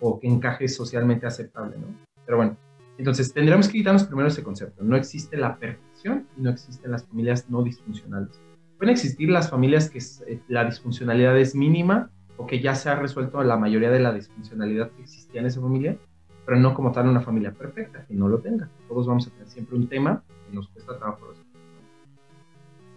o 0.00 0.18
que 0.18 0.28
encaje 0.28 0.68
socialmente 0.68 1.26
aceptable, 1.26 1.76
¿no? 1.78 1.86
Pero 2.24 2.38
bueno, 2.38 2.56
entonces 2.98 3.32
tendremos 3.32 3.68
que 3.68 3.78
quitarnos 3.78 4.04
primero 4.04 4.28
ese 4.28 4.42
concepto. 4.42 4.82
No 4.82 4.96
existe 4.96 5.36
la 5.36 5.56
perfección 5.56 6.26
y 6.36 6.42
no 6.42 6.50
existen 6.50 6.90
las 6.90 7.06
familias 7.06 7.48
no 7.50 7.62
disfuncionales. 7.62 8.40
Pueden 8.78 8.92
existir 8.92 9.30
las 9.30 9.50
familias 9.50 9.90
que 9.90 9.98
eh, 9.98 10.40
la 10.48 10.64
disfuncionalidad 10.64 11.38
es 11.38 11.54
mínima 11.54 12.10
o 12.36 12.46
que 12.46 12.60
ya 12.60 12.74
se 12.74 12.90
ha 12.90 12.96
resuelto 12.96 13.42
la 13.42 13.56
mayoría 13.56 13.90
de 13.90 14.00
la 14.00 14.12
disfuncionalidad 14.12 14.90
que 14.90 15.02
existía 15.02 15.40
en 15.40 15.46
esa 15.46 15.60
familia, 15.60 15.96
pero 16.44 16.58
no 16.58 16.74
como 16.74 16.92
tal 16.92 17.08
una 17.08 17.20
familia 17.20 17.52
perfecta, 17.52 18.04
que 18.06 18.14
no 18.14 18.28
lo 18.28 18.38
tenga. 18.38 18.68
Todos 18.88 19.06
vamos 19.06 19.26
a 19.26 19.30
tener 19.30 19.48
siempre 19.48 19.76
un 19.76 19.88
tema 19.88 20.22
que 20.48 20.54
nos 20.54 20.68
cuesta 20.68 20.98
trabajo. 20.98 21.32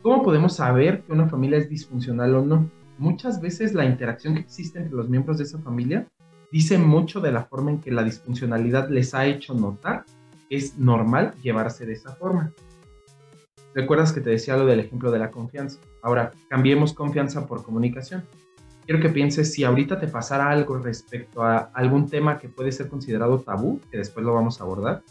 ¿Cómo 0.02 0.24
podemos 0.24 0.56
saber 0.56 1.02
que 1.02 1.12
una 1.12 1.28
familia 1.28 1.58
es 1.58 1.70
disfuncional 1.70 2.36
o 2.36 2.46
no? 2.46 2.70
Muchas 2.98 3.42
veces 3.42 3.74
la 3.74 3.86
interacción 3.86 4.34
que 4.34 4.42
existe 4.42 4.80
entre 4.80 4.96
los 4.96 5.10
miembros 5.10 5.38
de 5.38 5.44
esa 5.46 5.60
familia 5.60 6.08
dice 6.52 6.78
mucho 6.78 7.22
de 7.22 7.32
la 7.32 7.44
forma 7.44 7.72
en 7.72 7.80
que 7.80 7.92
la 7.92 8.04
disfuncionalidad 8.04 8.90
les 8.90 9.14
ha 9.14 9.26
hecho 9.26 9.54
notar 9.54 10.06
que 10.50 10.56
es 10.56 10.78
normal 10.78 11.34
llevarse 11.42 11.86
de 11.86 11.94
esa 11.94 12.14
forma. 12.16 12.52
¿Recuerdas 13.76 14.12
que 14.12 14.22
te 14.22 14.32
decía 14.32 14.58
lo 14.58 14.66
del 14.66 14.80
ejemplo 14.80 15.12
de 15.12 15.20
la 15.20 15.30
confianza? 15.30 15.80
Ahora, 16.02 16.32
cambiemos 16.50 16.94
confianza 16.94 17.46
por 17.46 17.64
comunicación. 17.64 18.24
Quiero 18.86 19.00
que 19.00 19.10
pienses 19.10 19.54
si 19.54 19.64
ahorita 19.64 20.00
te 20.00 20.08
pasara 20.08 20.50
algo 20.50 20.78
respecto 20.80 21.44
a 21.44 21.70
algún 21.74 22.10
tema 22.10 22.40
que 22.40 22.50
puede 22.50 22.72
ser 22.72 22.90
considerado 22.90 23.40
tabú, 23.40 23.80
que 23.92 24.00
después 24.00 24.26
lo 24.26 24.34
vamos 24.34 24.60
a 24.60 24.64
abordar, 24.64 25.04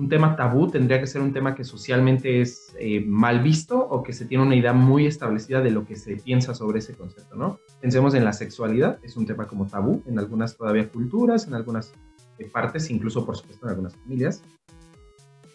un 0.00 0.08
tema 0.08 0.34
tabú 0.34 0.66
tendría 0.66 0.98
que 0.98 1.06
ser 1.06 1.20
un 1.20 1.34
tema 1.34 1.54
que 1.54 1.62
socialmente 1.62 2.40
es 2.40 2.74
eh, 2.78 3.04
mal 3.06 3.42
visto 3.42 3.78
o 3.78 4.02
que 4.02 4.14
se 4.14 4.24
tiene 4.24 4.42
una 4.42 4.56
idea 4.56 4.72
muy 4.72 5.06
establecida 5.06 5.60
de 5.60 5.70
lo 5.70 5.84
que 5.84 5.94
se 5.94 6.16
piensa 6.16 6.54
sobre 6.54 6.78
ese 6.78 6.94
concepto, 6.94 7.36
¿no? 7.36 7.60
Pensemos 7.82 8.14
en 8.14 8.24
la 8.24 8.32
sexualidad, 8.32 8.98
es 9.02 9.18
un 9.18 9.26
tema 9.26 9.46
como 9.46 9.66
tabú 9.66 10.02
en 10.06 10.18
algunas 10.18 10.56
todavía 10.56 10.88
culturas, 10.88 11.46
en 11.46 11.52
algunas 11.52 11.92
eh, 12.38 12.46
partes, 12.46 12.88
incluso 12.90 13.26
por 13.26 13.36
supuesto 13.36 13.66
en 13.66 13.70
algunas 13.72 13.94
familias. 13.94 14.42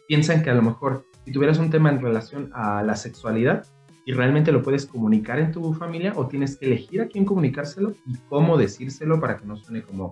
Piensan 0.07 0.43
que 0.43 0.51
a 0.51 0.53
lo 0.53 0.61
mejor 0.61 1.07
si 1.25 1.31
tuvieras 1.31 1.57
un 1.57 1.71
tema 1.71 1.89
en 1.89 1.99
relación 1.99 2.51
a 2.53 2.83
la 2.83 2.95
sexualidad 2.95 3.65
y 4.05 4.13
realmente 4.13 4.51
lo 4.51 4.61
puedes 4.61 4.85
comunicar 4.85 5.39
en 5.39 5.51
tu 5.51 5.73
familia 5.73 6.13
o 6.15 6.27
tienes 6.27 6.57
que 6.57 6.67
elegir 6.67 7.01
a 7.01 7.07
quién 7.07 7.25
comunicárselo 7.25 7.95
y 8.05 8.15
cómo 8.29 8.57
decírselo 8.57 9.19
para 9.19 9.37
que 9.37 9.45
no 9.47 9.57
suene 9.57 9.81
como 9.81 10.11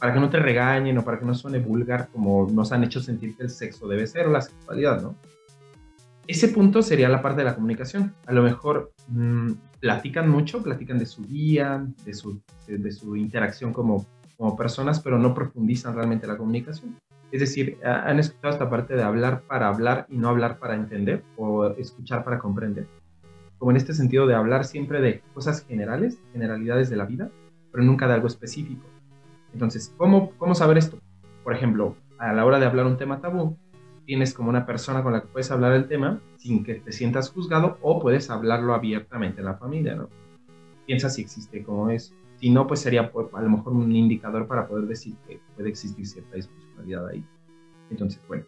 para 0.00 0.12
que 0.12 0.20
no 0.20 0.30
te 0.30 0.38
regañen 0.38 0.98
o 0.98 1.04
para 1.04 1.18
que 1.18 1.26
no 1.26 1.34
suene 1.34 1.60
vulgar 1.60 2.08
como 2.10 2.48
nos 2.50 2.72
han 2.72 2.82
hecho 2.82 3.00
sentir 3.00 3.36
que 3.36 3.44
el 3.44 3.50
sexo 3.50 3.86
debe 3.86 4.06
ser 4.06 4.26
o 4.26 4.30
la 4.30 4.40
sexualidad, 4.40 5.00
¿no? 5.02 5.14
ese 6.30 6.46
punto 6.46 6.80
sería 6.80 7.08
la 7.08 7.22
parte 7.22 7.40
de 7.40 7.44
la 7.44 7.56
comunicación. 7.56 8.14
A 8.26 8.32
lo 8.32 8.42
mejor 8.42 8.92
mm, 9.08 9.50
platican 9.80 10.28
mucho, 10.28 10.62
platican 10.62 10.96
de 10.96 11.06
su 11.06 11.24
día, 11.24 11.84
de 12.04 12.14
su, 12.14 12.40
de, 12.68 12.92
su 12.92 13.16
interacción 13.16 13.72
como, 13.72 14.06
como 14.36 14.56
personas, 14.56 15.00
pero 15.00 15.18
no 15.18 15.34
profundizan 15.34 15.96
realmente 15.96 16.28
la 16.28 16.36
comunicación. 16.36 16.96
Es 17.32 17.40
decir, 17.40 17.78
han 17.84 18.20
escuchado 18.20 18.52
esta 18.52 18.70
parte 18.70 18.94
de 18.94 19.02
hablar 19.02 19.42
para 19.42 19.66
hablar 19.66 20.06
y 20.08 20.18
no 20.18 20.28
hablar 20.28 20.58
para 20.58 20.76
entender 20.76 21.24
o 21.36 21.66
escuchar 21.66 22.22
para 22.22 22.38
comprender. 22.38 22.86
Como 23.58 23.72
en 23.72 23.76
este 23.76 23.92
sentido 23.92 24.28
de 24.28 24.34
hablar 24.34 24.64
siempre 24.64 25.00
de 25.00 25.22
cosas 25.34 25.64
generales, 25.66 26.18
generalidades 26.32 26.90
de 26.90 26.96
la 26.96 27.06
vida, 27.06 27.28
pero 27.72 27.82
nunca 27.82 28.06
de 28.06 28.14
algo 28.14 28.28
específico. 28.28 28.86
Entonces, 29.52 29.92
¿cómo, 29.96 30.32
cómo 30.38 30.54
saber 30.54 30.78
esto? 30.78 30.98
Por 31.44 31.54
ejemplo, 31.54 31.96
a 32.18 32.32
la 32.32 32.44
hora 32.44 32.58
de 32.58 32.66
hablar 32.66 32.86
un 32.86 32.96
tema 32.96 33.20
tabú, 33.20 33.56
tienes 34.04 34.34
como 34.34 34.50
una 34.50 34.66
persona 34.66 35.02
con 35.02 35.12
la 35.12 35.20
que 35.20 35.28
puedes 35.28 35.50
hablar 35.50 35.72
el 35.72 35.86
tema 35.86 36.20
sin 36.36 36.64
que 36.64 36.74
te 36.74 36.92
sientas 36.92 37.30
juzgado 37.30 37.78
o 37.80 38.00
puedes 38.00 38.30
hablarlo 38.30 38.74
abiertamente 38.74 39.40
en 39.40 39.46
la 39.46 39.54
familia, 39.54 39.94
¿no? 39.94 40.08
Piensa 40.86 41.08
si 41.08 41.22
existe 41.22 41.62
como 41.62 41.90
es. 41.90 42.12
Si 42.40 42.50
no, 42.50 42.66
pues 42.66 42.80
sería 42.80 43.12
a 43.12 43.40
lo 43.42 43.50
mejor 43.50 43.72
un 43.72 43.94
indicador 43.94 44.46
para 44.46 44.66
poder 44.66 44.86
decir 44.86 45.14
que 45.28 45.40
puede 45.54 45.68
existir 45.68 46.06
cierta 46.06 46.36
disfuncionalidad 46.36 47.06
ahí. 47.08 47.24
Entonces, 47.90 48.20
bueno. 48.26 48.44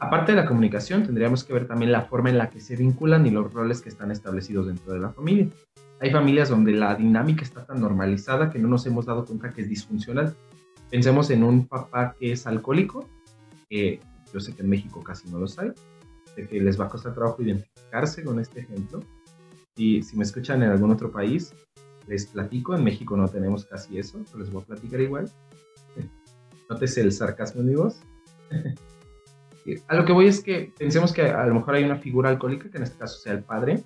Aparte 0.00 0.32
de 0.32 0.36
la 0.36 0.46
comunicación, 0.46 1.02
tendríamos 1.02 1.42
que 1.42 1.52
ver 1.52 1.66
también 1.66 1.90
la 1.90 2.02
forma 2.02 2.30
en 2.30 2.38
la 2.38 2.50
que 2.50 2.60
se 2.60 2.76
vinculan 2.76 3.26
y 3.26 3.30
los 3.30 3.52
roles 3.52 3.80
que 3.80 3.88
están 3.88 4.12
establecidos 4.12 4.68
dentro 4.68 4.92
de 4.92 5.00
la 5.00 5.10
familia. 5.10 5.48
Hay 6.00 6.10
familias 6.12 6.48
donde 6.48 6.72
la 6.72 6.94
dinámica 6.94 7.42
está 7.42 7.64
tan 7.66 7.80
normalizada 7.80 8.50
que 8.50 8.58
no 8.58 8.68
nos 8.68 8.86
hemos 8.86 9.06
dado 9.06 9.24
cuenta 9.24 9.50
que 9.50 9.62
es 9.62 9.68
disfuncional. 9.68 10.34
Pensemos 10.90 11.30
en 11.30 11.42
un 11.42 11.66
papá 11.66 12.14
que 12.18 12.32
es 12.32 12.46
alcohólico, 12.46 13.08
que 13.68 14.00
yo 14.32 14.40
sé 14.40 14.54
que 14.54 14.62
en 14.62 14.68
México 14.68 15.02
casi 15.02 15.28
no 15.28 15.38
los 15.38 15.58
hay, 15.58 15.72
de 16.36 16.46
que 16.46 16.60
les 16.60 16.80
va 16.80 16.84
a 16.84 16.88
costar 16.88 17.14
trabajo 17.14 17.42
identificarse 17.42 18.22
con 18.22 18.38
este 18.38 18.60
ejemplo. 18.60 19.00
Y 19.76 20.02
si 20.02 20.16
me 20.16 20.24
escuchan 20.24 20.62
en 20.62 20.70
algún 20.70 20.92
otro 20.92 21.10
país, 21.10 21.52
les 22.06 22.26
platico, 22.26 22.76
en 22.76 22.84
México 22.84 23.16
no 23.16 23.28
tenemos 23.28 23.64
casi 23.64 23.98
eso, 23.98 24.20
pero 24.26 24.38
les 24.38 24.52
voy 24.52 24.62
a 24.62 24.66
platicar 24.66 25.00
igual. 25.00 25.30
Nótese 26.70 27.00
el 27.00 27.12
sarcasmo 27.12 27.60
en 27.60 27.66
mi 27.66 27.74
voz. 27.74 28.00
a 29.88 29.94
lo 29.96 30.04
que 30.04 30.12
voy 30.12 30.26
es 30.26 30.42
que 30.42 30.72
pensemos 30.78 31.12
que 31.12 31.22
a 31.22 31.44
lo 31.46 31.54
mejor 31.54 31.74
hay 31.74 31.84
una 31.84 31.96
figura 31.96 32.30
alcohólica, 32.30 32.70
que 32.70 32.76
en 32.76 32.84
este 32.84 32.98
caso 32.98 33.18
sea 33.18 33.32
el 33.32 33.42
padre. 33.42 33.82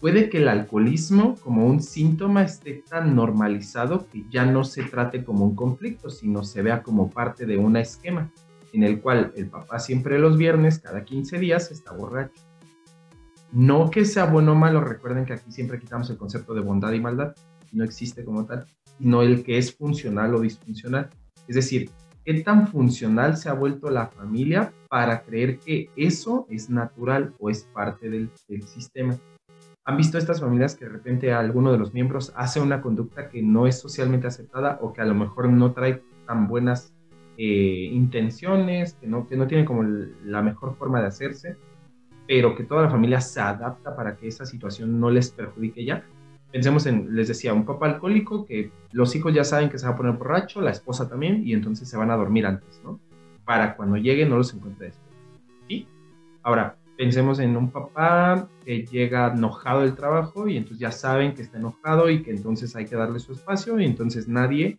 Puede 0.00 0.30
que 0.30 0.38
el 0.38 0.48
alcoholismo 0.48 1.34
como 1.42 1.66
un 1.66 1.82
síntoma 1.82 2.42
esté 2.42 2.84
tan 2.88 3.16
normalizado 3.16 4.06
que 4.08 4.24
ya 4.30 4.46
no 4.46 4.62
se 4.62 4.84
trate 4.84 5.24
como 5.24 5.44
un 5.44 5.56
conflicto, 5.56 6.08
sino 6.08 6.44
se 6.44 6.62
vea 6.62 6.84
como 6.84 7.10
parte 7.10 7.46
de 7.46 7.58
un 7.58 7.76
esquema 7.76 8.30
en 8.72 8.84
el 8.84 9.00
cual 9.00 9.32
el 9.34 9.48
papá 9.48 9.80
siempre 9.80 10.18
los 10.18 10.36
viernes, 10.36 10.78
cada 10.78 11.04
15 11.04 11.38
días, 11.38 11.72
está 11.72 11.92
borracho. 11.92 12.40
No 13.50 13.90
que 13.90 14.04
sea 14.04 14.26
bueno 14.26 14.52
o 14.52 14.54
malo, 14.54 14.80
recuerden 14.80 15.24
que 15.24 15.32
aquí 15.32 15.50
siempre 15.50 15.80
quitamos 15.80 16.10
el 16.10 16.16
concepto 16.16 16.54
de 16.54 16.60
bondad 16.60 16.92
y 16.92 17.00
maldad, 17.00 17.34
no 17.72 17.82
existe 17.82 18.24
como 18.24 18.44
tal, 18.44 18.66
sino 18.98 19.22
el 19.22 19.42
que 19.42 19.58
es 19.58 19.74
funcional 19.74 20.34
o 20.34 20.40
disfuncional. 20.40 21.08
Es 21.48 21.56
decir, 21.56 21.90
qué 22.24 22.34
tan 22.42 22.68
funcional 22.68 23.36
se 23.36 23.48
ha 23.48 23.54
vuelto 23.54 23.90
la 23.90 24.06
familia 24.06 24.72
para 24.88 25.22
creer 25.22 25.58
que 25.58 25.90
eso 25.96 26.46
es 26.50 26.68
natural 26.68 27.34
o 27.40 27.50
es 27.50 27.64
parte 27.64 28.10
del, 28.10 28.30
del 28.48 28.62
sistema. 28.64 29.18
¿Han 29.88 29.96
visto 29.96 30.18
estas 30.18 30.42
familias 30.42 30.76
que 30.76 30.84
de 30.84 30.90
repente 30.90 31.32
alguno 31.32 31.72
de 31.72 31.78
los 31.78 31.94
miembros 31.94 32.34
hace 32.36 32.60
una 32.60 32.82
conducta 32.82 33.30
que 33.30 33.40
no 33.40 33.66
es 33.66 33.80
socialmente 33.80 34.26
aceptada 34.26 34.78
o 34.82 34.92
que 34.92 35.00
a 35.00 35.06
lo 35.06 35.14
mejor 35.14 35.48
no 35.48 35.72
trae 35.72 36.02
tan 36.26 36.46
buenas 36.46 36.92
eh, 37.38 37.88
intenciones, 37.90 38.92
que 39.00 39.06
no, 39.06 39.26
que 39.26 39.38
no 39.38 39.46
tienen 39.46 39.64
como 39.64 39.84
la 39.84 40.42
mejor 40.42 40.76
forma 40.76 41.00
de 41.00 41.06
hacerse, 41.06 41.56
pero 42.26 42.54
que 42.54 42.64
toda 42.64 42.82
la 42.82 42.90
familia 42.90 43.22
se 43.22 43.40
adapta 43.40 43.96
para 43.96 44.14
que 44.18 44.28
esa 44.28 44.44
situación 44.44 45.00
no 45.00 45.08
les 45.08 45.30
perjudique 45.30 45.82
ya. 45.82 46.04
Pensemos 46.52 46.84
en, 46.84 47.16
les 47.16 47.28
decía, 47.28 47.54
un 47.54 47.64
papá 47.64 47.86
alcohólico 47.86 48.44
que 48.44 48.70
los 48.92 49.16
hijos 49.16 49.32
ya 49.32 49.42
saben 49.42 49.70
que 49.70 49.78
se 49.78 49.86
va 49.86 49.92
a 49.92 49.96
poner 49.96 50.12
borracho, 50.12 50.60
la 50.60 50.72
esposa 50.72 51.08
también, 51.08 51.46
y 51.46 51.54
entonces 51.54 51.88
se 51.88 51.96
van 51.96 52.10
a 52.10 52.16
dormir 52.18 52.44
antes, 52.44 52.78
¿no? 52.84 53.00
Para 53.46 53.74
cuando 53.74 53.96
llegue 53.96 54.26
no 54.26 54.36
los 54.36 54.52
encuentre 54.52 54.88
después. 54.88 55.16
¿Sí? 55.66 55.88
Ahora, 56.42 56.76
pensemos 56.98 57.38
en 57.38 57.56
un 57.56 57.70
papá 57.70 58.48
que 58.66 58.84
llega 58.84 59.32
enojado 59.32 59.80
del 59.80 59.94
trabajo 59.94 60.48
y 60.48 60.58
entonces 60.58 60.80
ya 60.80 60.92
saben 60.92 61.34
que 61.34 61.40
está 61.40 61.56
enojado 61.56 62.10
y 62.10 62.22
que 62.22 62.32
entonces 62.32 62.76
hay 62.76 62.84
que 62.84 62.96
darle 62.96 63.20
su 63.20 63.32
espacio 63.32 63.80
y 63.80 63.86
entonces 63.86 64.28
nadie 64.28 64.78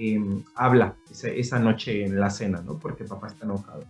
Em, 0.00 0.44
habla 0.54 0.94
esa, 1.10 1.58
noche 1.58 2.04
en 2.04 2.20
la 2.20 2.30
cena, 2.30 2.62
¿no? 2.64 2.78
Porque 2.78 3.02
papá 3.02 3.26
está 3.26 3.44
enojado. 3.44 3.82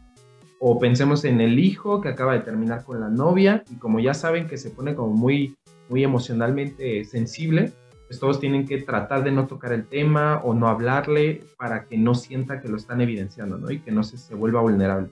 O 0.58 0.78
pensemos 0.78 1.22
en 1.26 1.42
el 1.42 1.58
hijo 1.58 2.00
que 2.00 2.08
acaba 2.08 2.32
de 2.32 2.40
terminar 2.40 2.82
con 2.82 2.98
la 2.98 3.10
novia 3.10 3.62
y 3.70 3.76
como 3.76 4.00
ya 4.00 4.14
saben 4.14 4.48
que 4.48 4.56
se 4.56 4.70
pone 4.70 4.94
como 4.94 5.12
muy, 5.12 5.54
muy 5.90 6.02
emocionalmente 6.02 7.04
sensible, 7.04 7.72
pues 8.06 8.18
todos 8.18 8.40
tienen 8.40 8.66
que 8.66 8.78
tratar 8.78 9.22
de 9.22 9.32
no 9.32 9.46
tocar 9.46 9.74
el 9.74 9.86
tema 9.86 10.40
o 10.42 10.54
no 10.54 10.68
hablarle 10.68 11.44
para 11.58 11.84
que 11.84 11.98
no 11.98 12.14
sienta 12.14 12.62
que 12.62 12.68
lo 12.68 12.78
están 12.78 13.02
evidenciando, 13.02 13.58
¿no? 13.58 13.70
Y 13.70 13.80
que 13.80 13.92
no 13.92 14.02
se, 14.02 14.16
se 14.16 14.34
vuelva 14.34 14.62
vulnerable. 14.62 15.10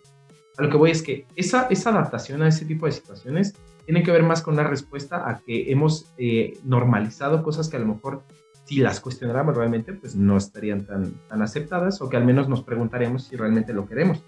A 0.58 0.62
lo 0.62 0.70
que 0.70 0.76
voy 0.76 0.90
es 0.90 1.02
que 1.02 1.26
esa, 1.36 1.66
esa 1.68 1.90
adaptación 1.90 2.42
a 2.42 2.48
ese 2.48 2.64
tipo 2.64 2.86
de 2.86 2.92
situaciones 2.92 3.54
tiene 3.84 4.02
que 4.02 4.10
ver 4.10 4.22
más 4.22 4.42
con 4.42 4.54
una 4.54 4.64
respuesta 4.64 5.28
a 5.28 5.38
que 5.38 5.70
hemos 5.70 6.12
eh, 6.18 6.58
normalizado 6.64 7.42
cosas 7.42 7.68
que 7.68 7.76
a 7.76 7.80
lo 7.80 7.86
mejor 7.86 8.22
si 8.64 8.78
las 8.78 9.00
cuestionáramos 9.00 9.56
realmente, 9.56 9.92
pues 9.92 10.16
no 10.16 10.36
estarían 10.36 10.84
tan, 10.84 11.12
tan 11.28 11.40
aceptadas 11.40 12.02
o 12.02 12.08
que 12.08 12.16
al 12.16 12.24
menos 12.24 12.48
nos 12.48 12.62
preguntaremos 12.62 13.24
si 13.24 13.36
realmente 13.36 13.72
lo 13.72 13.86
queremos. 13.86 14.24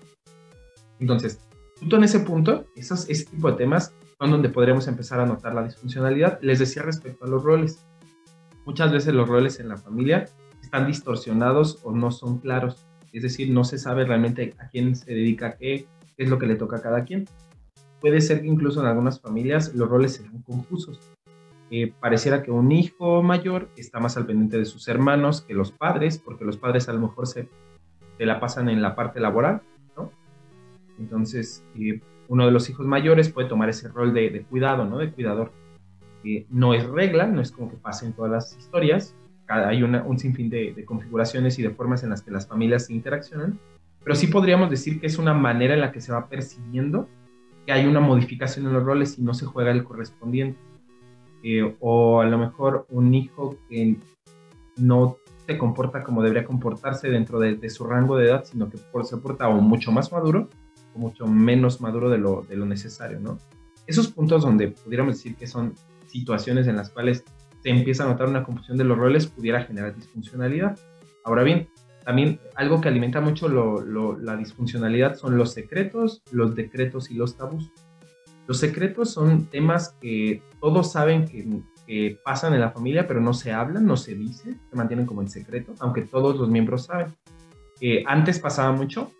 Entonces, 1.01 1.41
justo 1.81 1.97
en 1.97 2.05
ese 2.05 2.21
punto, 2.21 2.67
esos, 2.77 3.09
ese 3.09 3.25
tipo 3.25 3.51
de 3.51 3.57
temas 3.57 3.93
son 4.17 4.31
donde 4.31 4.49
podremos 4.49 4.87
empezar 4.87 5.19
a 5.19 5.27
notar 5.27 5.55
la 5.55 5.65
disfuncionalidad. 5.65 6.39
Les 6.41 6.61
decía 6.61 6.83
respecto 6.83 7.25
a 7.25 7.29
los 7.29 7.43
roles. 7.43 7.85
Muchas 8.65 8.93
veces 8.93 9.13
los 9.13 9.29
roles 9.29 9.59
en 9.59 9.69
la 9.69 9.77
familia 9.77 10.29
están 10.63 10.87
distorsionados 10.87 11.81
o 11.83 11.91
no 11.91 12.13
son 12.13 12.39
claros. 12.39 12.87
Es 13.13 13.25
decir, 13.25 13.51
no 13.51 13.65
se 13.65 13.79
sabe 13.79 14.05
realmente 14.05 14.55
a 14.59 14.69
quién 14.69 14.95
se 14.95 15.13
dedica 15.13 15.57
qué, 15.57 15.89
es 16.19 16.29
lo 16.29 16.39
que 16.39 16.47
le 16.47 16.57
toca 16.57 16.77
a 16.77 16.83
cada 16.83 17.05
quien. 17.05 17.25
Puede 18.01 18.21
ser 18.21 18.43
que 18.43 18.49
incluso 18.49 18.81
en 18.81 18.87
algunas 18.87 19.21
familias 19.21 19.75
los 19.75 19.89
roles 19.89 20.15
sean 20.15 20.43
confusos. 20.43 21.01
Eh, 21.71 21.93
pareciera 22.01 22.43
que 22.43 22.51
un 22.51 22.73
hijo 22.73 23.23
mayor 23.23 23.69
está 23.77 24.01
más 24.01 24.17
al 24.17 24.27
pendiente 24.27 24.59
de 24.59 24.65
sus 24.65 24.89
hermanos 24.89 25.43
que 25.43 25.55
los 25.55 25.71
padres, 25.71 26.19
porque 26.19 26.45
los 26.45 26.57
padres 26.57 26.89
a 26.89 26.93
lo 26.93 27.01
mejor 27.01 27.27
se, 27.27 27.49
se 28.17 28.27
la 28.27 28.41
pasan 28.41 28.69
en 28.69 28.81
la 28.83 28.95
parte 28.95 29.21
laboral, 29.21 29.63
¿no? 29.97 30.11
Entonces, 30.99 31.65
eh, 31.79 32.01
uno 32.29 32.47
de 32.47 32.53
los 32.53 32.71
hijos 32.71 32.87
mayores 32.87 33.29
puede 33.31 33.49
tomar 33.49 33.69
ese 33.69 33.89
rol 33.89 34.15
de, 34.15 34.45
cuidado, 34.49 34.85
¿no? 34.85 34.99
De 34.99 35.13
cuidador. 35.13 35.53
no 36.51 36.75
es 36.75 36.87
regla, 36.87 37.27
no 37.27 37.41
es 37.41 37.53
como 37.53 37.71
que 37.71 37.77
pase 37.77 38.07
en 38.07 38.13
todas 38.13 38.31
las 38.31 38.57
historias, 38.57 39.15
hay 39.47 39.83
un 39.83 40.19
sinfín 40.19 40.51
de, 40.51 40.75
de, 40.75 40.85
configuraciones 40.85 41.59
y 41.59 41.63
de 41.63 41.71
formas 41.71 42.03
en 42.03 42.11
las 42.11 42.23
que 42.23 42.31
las 42.31 42.47
familias 42.47 42.87
se 42.87 42.93
interaccionan, 42.93 43.59
pero 44.09 44.19
sí 44.19 44.29
podríamos 44.29 44.71
decir 44.71 45.01
que 45.01 45.07
es 45.07 45.19
una 45.19 45.35
manera 45.35 45.75
en 45.75 45.83
la 45.83 45.93
que 45.93 46.01
se 46.01 46.13
va 46.13 46.31
percibiendo 46.31 47.07
que 47.67 47.73
hay 47.73 47.85
una 47.85 48.01
modificación 48.01 48.65
en 48.65 48.73
los 48.73 48.83
roles 48.83 49.19
y 49.19 49.23
no 49.23 49.35
se 49.35 49.45
juega 49.45 49.71
el 49.71 49.85
correspondiente. 49.85 50.59
Eh, 51.43 51.77
o 51.79 52.23
a 52.23 52.25
lo 52.25 52.39
mejor 52.39 52.87
un 52.89 53.13
hijo 53.13 53.59
que 53.69 53.97
no 54.79 55.19
se 55.47 55.59
comporta 55.59 56.05
como 56.05 56.23
debería 56.23 56.47
comportarse 56.47 57.11
dentro 57.11 57.39
de, 57.39 57.69
su 57.69 57.85
rango 57.85 58.17
de 58.17 58.31
edad, 58.31 58.45
sino 58.47 58.71
que 58.71 58.79
por, 58.79 59.05
se 59.05 59.19
porta 59.19 59.47
o 59.47 59.61
mucho 59.61 59.93
más 59.93 60.11
maduro 60.11 60.49
o 60.95 60.99
mucho 60.99 61.27
menos 61.27 61.83
maduro 61.83 62.09
de 62.09 62.17
lo, 62.17 62.47
de 62.49 62.57
lo 62.57 62.65
necesario, 62.65 63.21
¿no? 63.21 63.37
Esos 63.87 64.09
puntos 64.09 64.41
donde 64.41 64.69
pudiéramos 64.69 65.17
decir 65.17 65.37
que 65.37 65.47
son 65.47 65.75
situaciones 66.07 66.67
en 66.67 66.77
las 66.77 66.89
cuales 66.89 67.25
se 67.63 67.69
empieza 67.69 68.05
a 68.05 68.07
notar 68.07 68.27
una 68.29 68.43
confusión 68.43 68.79
de 68.79 68.85
los 68.85 68.97
roles 68.97 69.27
pudiera 69.27 69.65
generar 69.65 69.95
disfuncionalidad. 69.95 70.79
Ahora 71.25 71.43
bien, 71.43 71.69
también 72.09 72.41
algo 72.55 72.81
que 72.81 72.89
alimenta 72.89 73.21
mucho 73.21 73.51
la 73.51 74.35
disfuncionalidad 74.35 75.17
son 75.17 75.37
los 75.37 75.53
secretos, 75.53 76.23
los 76.33 76.55
decretos 76.55 77.11
y 77.11 77.15
los 77.17 77.37
tabús. 77.37 77.71
Los 78.47 78.61
secretos 78.61 79.11
son 79.13 79.45
temas 79.51 79.95
que 80.01 80.43
todos 80.59 80.91
saben 80.91 81.27
que, 81.27 82.19
pasan 82.25 82.55
en 82.55 82.61
la 82.61 82.71
familia, 82.71 83.07
pero 83.07 83.21
no 83.21 83.35
se 83.35 83.53
hablan, 83.53 83.85
no 83.85 83.99
se 83.99 84.15
dicen, 84.15 84.59
se 84.71 84.77
mantienen 84.77 85.05
como 85.05 85.21
en 85.21 85.29
secreto, 85.29 85.75
aunque 85.81 86.01
todos 86.01 86.39
los 86.39 86.49
miembros 86.49 86.87
saben. 86.87 87.15
Eh, 87.79 88.03
antes 88.07 88.39
pasaba 88.39 88.73
mucho, 88.73 89.13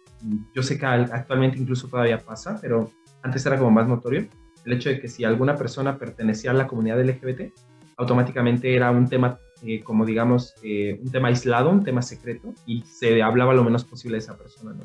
yo 0.55 0.63
sé 0.63 0.79
que 0.79 0.87
actualmente 0.87 1.59
incluso 1.59 1.89
todavía 1.89 2.17
pasa, 2.17 2.59
pero 2.59 2.91
antes 3.23 3.45
era 3.45 3.59
como 3.59 3.71
más 3.71 3.87
notorio, 3.87 4.29
el 4.65 4.73
hecho 4.73 4.89
de 4.89 4.99
que 4.99 5.09
si 5.09 5.25
alguna 5.25 5.57
persona 5.57 5.99
pertenecía 5.99 6.53
a 6.53 6.55
la 6.55 6.67
comunidad 6.67 7.05
LGBT, 7.05 7.53
automáticamente 7.99 8.75
era 8.75 8.91
un 8.91 9.07
tema, 9.09 9.39
eh, 9.63 9.83
como 9.83 10.05
digamos, 10.05 10.55
eh, 10.63 10.99
un 11.03 11.11
tema 11.11 11.29
aislado, 11.29 11.71
un 11.71 11.85
tema 11.85 12.03
secreto, 12.03 12.55
y 12.67 12.83
se 12.83 13.23
hablaba 13.23 13.55
lo 13.55 13.65
menos 13.65 13.85
posible 13.85 14.17
de 14.17 14.21
esa 14.21 14.37
persona, 14.37 14.73
¿no? 14.73 14.85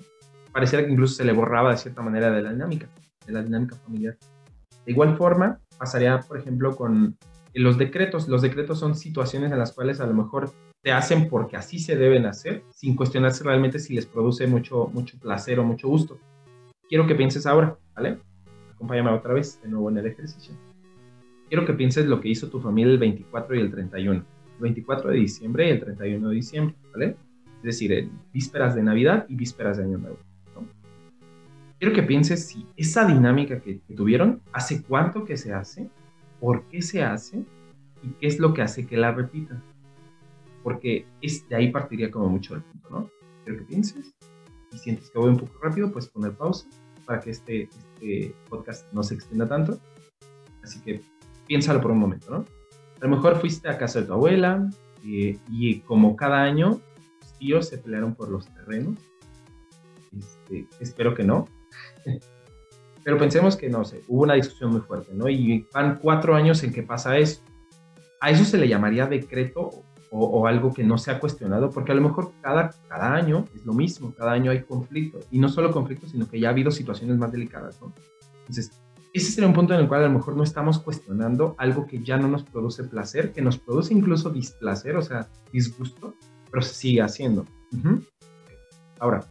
Pareciera 0.52 0.86
que 0.86 0.92
incluso 0.92 1.16
se 1.16 1.26
le 1.26 1.34
borraba 1.34 1.72
de 1.72 1.78
cierta 1.78 2.02
manera 2.02 2.32
de 2.32 2.42
la 2.42 2.52
dinámica, 2.52 2.88
de 3.26 3.34
la 3.34 3.42
dinámica 3.42 3.76
familiar. 3.76 4.18
De 4.86 4.92
igual 4.92 5.18
forma, 5.18 5.60
pasaría, 5.78 6.20
por 6.20 6.38
ejemplo, 6.38 6.76
con 6.76 7.18
los 7.54 7.78
decretos. 7.78 8.28
Los 8.28 8.42
decretos 8.42 8.80
son 8.80 8.96
situaciones 8.96 9.52
en 9.52 9.58
las 9.58 9.72
cuales 9.72 10.00
a 10.00 10.06
lo 10.06 10.14
mejor 10.14 10.52
se 10.84 10.92
hacen 10.92 11.30
porque 11.30 11.58
así 11.58 11.80
se 11.80 11.96
deben 11.96 12.26
hacer, 12.26 12.64
sin 12.70 12.96
cuestionarse 12.96 13.44
realmente 13.44 13.80
si 13.80 13.94
les 13.94 14.06
produce 14.06 14.46
mucho, 14.46 14.90
mucho 14.94 15.18
placer 15.18 15.60
o 15.60 15.64
mucho 15.64 15.88
gusto. 15.88 16.20
Quiero 16.88 17.08
que 17.08 17.16
pienses 17.16 17.46
ahora, 17.46 17.78
¿vale? 17.96 18.20
acompáñame 18.84 19.12
otra 19.12 19.34
vez 19.34 19.62
de 19.62 19.70
nuevo 19.70 19.90
en 19.90 19.98
el 19.98 20.08
ejercicio. 20.08 20.54
Quiero 21.48 21.66
que 21.66 21.74
pienses 21.74 22.06
lo 22.06 22.20
que 22.20 22.30
hizo 22.30 22.50
tu 22.50 22.60
familia 22.60 22.92
el 22.92 23.00
24 23.00 23.56
y 23.56 23.60
el 23.60 23.72
31. 23.72 24.26
El 24.56 24.62
24 24.62 25.12
de 25.12 25.18
diciembre 25.18 25.68
y 25.68 25.72
el 25.72 25.80
31 25.80 26.30
de 26.30 26.36
diciembre, 26.36 26.76
¿vale? 26.92 27.16
Es 27.58 27.64
decir, 27.64 27.92
en 27.94 28.12
vísperas 28.34 28.76
de 28.76 28.84
Navidad 28.84 29.26
y 29.30 29.36
vísperas 29.36 29.78
de 29.78 29.84
Año 29.84 29.98
Nuevo. 29.98 30.20
Quiero 31.84 31.96
que 31.96 32.04
pienses 32.04 32.48
si 32.48 32.66
esa 32.78 33.06
dinámica 33.06 33.60
que, 33.60 33.82
tuvieron, 33.94 34.42
¿hace 34.54 34.84
cuánto 34.84 35.26
que 35.26 35.36
se 35.36 35.52
hace? 35.52 35.90
¿Por 36.40 36.64
qué 36.68 36.82
se 36.82 37.04
hace? 37.04 37.44
¿Y 38.02 38.08
qué 38.22 38.28
es 38.28 38.40
lo 38.40 38.54
que 38.54 38.62
hace 38.62 38.88
que 38.88 38.96
la 38.96 39.12
repitan? 39.12 39.62
Porque 40.64 41.06
es, 41.22 41.46
de 41.50 41.58
ahí 41.58 41.72
partiría 41.72 42.10
como 42.10 42.30
mucho 42.30 42.56
el 42.56 42.62
punto, 42.62 42.90
¿no? 42.90 43.10
Quiero 43.44 43.60
que 43.60 43.66
pienses 43.66 44.16
y 44.72 44.78
sientes 44.78 45.10
que 45.10 45.20
voy 45.20 45.32
un 45.32 45.38
poco 45.38 45.60
rápido, 45.62 45.92
puedes 45.92 46.10
poner 46.10 46.32
pausa 46.32 46.70
para 47.06 47.20
que 47.20 47.32
este, 47.32 47.64
este 47.64 48.34
podcast 48.50 48.90
no 48.94 49.04
se 49.04 49.16
extienda 49.16 49.46
tanto. 49.46 49.78
Así 50.64 50.80
que 50.80 51.02
piénsalo 51.48 51.82
por 51.82 51.92
un 51.92 52.00
momento, 52.00 52.32
¿no? 52.32 52.46
A 53.04 53.06
lo 53.06 53.18
mejor 53.18 53.38
fuiste 53.38 53.68
a 53.68 53.78
casa 53.78 54.00
de 54.00 54.06
tu 54.08 54.14
abuela 54.14 54.66
eh, 55.06 55.38
y 55.50 55.82
como 55.82 56.16
cada 56.16 56.42
año 56.42 56.80
tus 57.20 57.34
tíos 57.38 57.68
se 57.68 57.78
pelearon 57.78 58.16
por 58.16 58.30
los 58.30 58.48
terrenos. 58.48 58.98
Este, 60.18 60.70
espero 60.80 61.14
que 61.14 61.26
no. 61.26 61.50
Pero 63.04 63.18
pensemos 63.18 63.58
que, 63.58 63.68
no 63.68 63.84
sé, 63.84 64.04
hubo 64.08 64.24
una 64.24 64.36
discusión 64.36 64.72
muy 64.72 64.80
fuerte, 64.80 65.14
¿no? 65.14 65.28
Y 65.28 65.68
van 65.74 66.00
cuatro 66.02 66.34
años 66.34 66.64
en 66.64 66.72
que 66.72 66.82
pasa 66.82 67.18
eso. 67.18 67.42
A 68.22 68.30
eso 68.30 68.46
se 68.46 68.58
le 68.58 68.70
llamaría 68.70 69.06
decreto 69.06 69.84
o, 70.10 70.48
algo 70.48 70.74
que 70.74 70.86
no 70.86 70.98
se 70.98 71.12
ha 71.12 71.20
cuestionado, 71.20 71.72
porque 71.72 71.92
a 71.92 71.96
lo 71.96 72.02
mejor 72.02 72.32
cada, 72.40 72.70
cada 72.88 73.16
año 73.16 73.48
es 73.54 73.66
lo 73.66 73.74
mismo, 73.74 74.14
cada 74.14 74.32
año 74.32 74.52
hay 74.52 74.62
conflicto, 74.62 75.20
y 75.30 75.40
no 75.40 75.50
solo 75.50 75.72
conflicto, 75.72 76.08
sino 76.08 76.30
que 76.30 76.40
ya 76.40 76.50
ha 76.50 76.52
habido 76.52 76.72
situaciones 76.72 77.18
más 77.18 77.32
delicadas, 77.32 77.82
¿no? 77.82 77.92
Entonces, 78.42 78.80
ese 79.14 79.32
sería 79.32 79.48
un 79.48 79.54
punto 79.54 79.76
en 79.76 79.82
el 79.82 79.88
cual 79.88 80.02
a 80.02 80.08
lo 80.08 80.14
mejor 80.14 80.36
no 80.36 80.44
estamos 80.44 80.80
cuestionando 80.80 81.56
algo 81.60 81.86
que 81.86 82.04
ya 82.04 82.18
no 82.18 82.28
nos 82.28 82.44
produce 82.44 82.84
placer, 82.84 83.32
que 83.32 83.44
nos 83.44 83.60
produce 83.60 83.94
incluso 83.94 84.32
displacer, 84.32 84.96
o 84.98 85.04
sea, 85.04 85.30
disgusto, 85.52 86.16
pero 86.50 86.64
se 86.64 86.74
sigue 86.74 87.02
haciendo. 87.02 87.46
Ahora, 89.00 89.24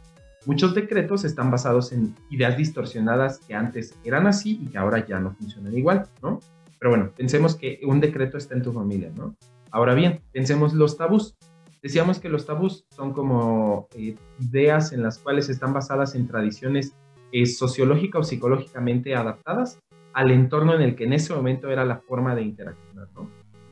muchos 0.45 0.73
decretos 0.73 1.25
están 1.25 1.51
basados 1.51 1.91
en 1.91 2.15
ideas 2.29 2.55
distorsionadas 2.55 3.39
que 3.39 3.55
antes 3.55 3.97
eran 4.05 4.25
así 4.25 4.59
y 4.63 4.67
que 4.67 4.77
ahora 4.77 5.05
ya 5.05 5.19
no 5.19 5.31
funcionan 5.31 5.77
igual, 5.77 6.07
¿no? 6.21 6.39
Pero 6.79 6.91
bueno, 6.91 7.11
pensemos 7.15 7.55
que 7.55 7.81
un 7.85 7.99
decreto 7.99 8.37
está 8.37 8.55
en 8.55 8.61
tu 8.61 8.71
familia, 8.71 9.11
¿no? 9.15 9.35
Ahora 9.71 9.95
bien, 9.95 10.21
pensemos 10.31 10.73
los 10.73 10.97
tabús. 10.97 11.35
Decíamos 11.81 12.19
que 12.19 12.29
los 12.29 12.45
tabús 12.45 12.85
son 12.89 13.11
como 13.11 13.89
eh, 13.95 14.15
ideas 14.39 14.93
en 14.93 15.03
las 15.03 15.17
cuales 15.17 15.49
están 15.49 15.73
basadas 15.73 16.15
en 16.15 16.27
tradiciones 16.27 16.93
eh, 17.33 17.45
sociológica 17.47 18.19
o 18.19 18.23
psicológicamente 18.23 19.15
adaptadas 19.15 19.79
al 20.13 20.29
entorno 20.29 20.75
en 20.75 20.81
el 20.81 20.95
que 20.95 21.05
en 21.05 21.13
ese 21.13 21.33
momento 21.33 21.69
era 21.69 21.83
la 21.83 21.97
forma 21.97 22.35
de 22.35 22.43
interaccionar. 22.43 23.07
¿no? 23.15 23.27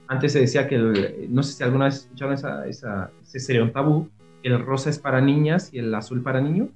Antes 0.07 0.33
se 0.33 0.39
decía 0.39 0.67
que, 0.67 1.27
no 1.29 1.43
sé 1.43 1.53
si 1.53 1.63
alguna 1.63 1.85
vez 1.85 1.97
escucharon 1.97 2.33
esa, 2.33 2.65
ese 2.65 3.39
sería 3.39 3.63
un 3.63 3.71
tabú, 3.71 4.09
el 4.41 4.59
rosa 4.59 4.89
es 4.89 4.97
para 4.97 5.21
niñas 5.21 5.73
y 5.73 5.79
el 5.79 5.93
azul 5.93 6.23
para 6.23 6.41
niños. 6.41 6.69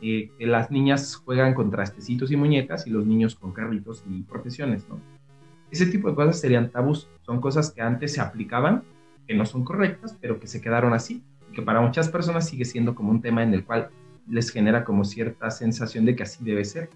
Que 0.00 0.30
las 0.38 0.70
niñas 0.70 1.16
juegan 1.16 1.54
con 1.54 1.70
trastecitos 1.70 2.30
y 2.30 2.36
muñecas 2.36 2.86
y 2.86 2.90
los 2.90 3.04
niños 3.04 3.34
con 3.34 3.52
carritos 3.52 4.04
y 4.08 4.22
profesiones, 4.22 4.88
¿no? 4.88 5.00
Ese 5.70 5.86
tipo 5.86 6.08
de 6.08 6.14
cosas 6.14 6.40
serían 6.40 6.70
tabús, 6.70 7.08
son 7.26 7.40
cosas 7.40 7.72
que 7.72 7.82
antes 7.82 8.14
se 8.14 8.20
aplicaban, 8.20 8.84
que 9.26 9.34
no 9.34 9.44
son 9.44 9.64
correctas, 9.64 10.16
pero 10.20 10.40
que 10.40 10.46
se 10.46 10.62
quedaron 10.62 10.94
así, 10.94 11.22
y 11.50 11.54
que 11.54 11.62
para 11.62 11.80
muchas 11.80 12.08
personas 12.08 12.48
sigue 12.48 12.64
siendo 12.64 12.94
como 12.94 13.10
un 13.10 13.20
tema 13.20 13.42
en 13.42 13.52
el 13.52 13.64
cual 13.64 13.90
les 14.28 14.50
genera 14.50 14.84
como 14.84 15.04
cierta 15.04 15.50
sensación 15.50 16.04
de 16.04 16.16
que 16.16 16.22
así 16.22 16.44
debe 16.44 16.64
ser. 16.64 16.90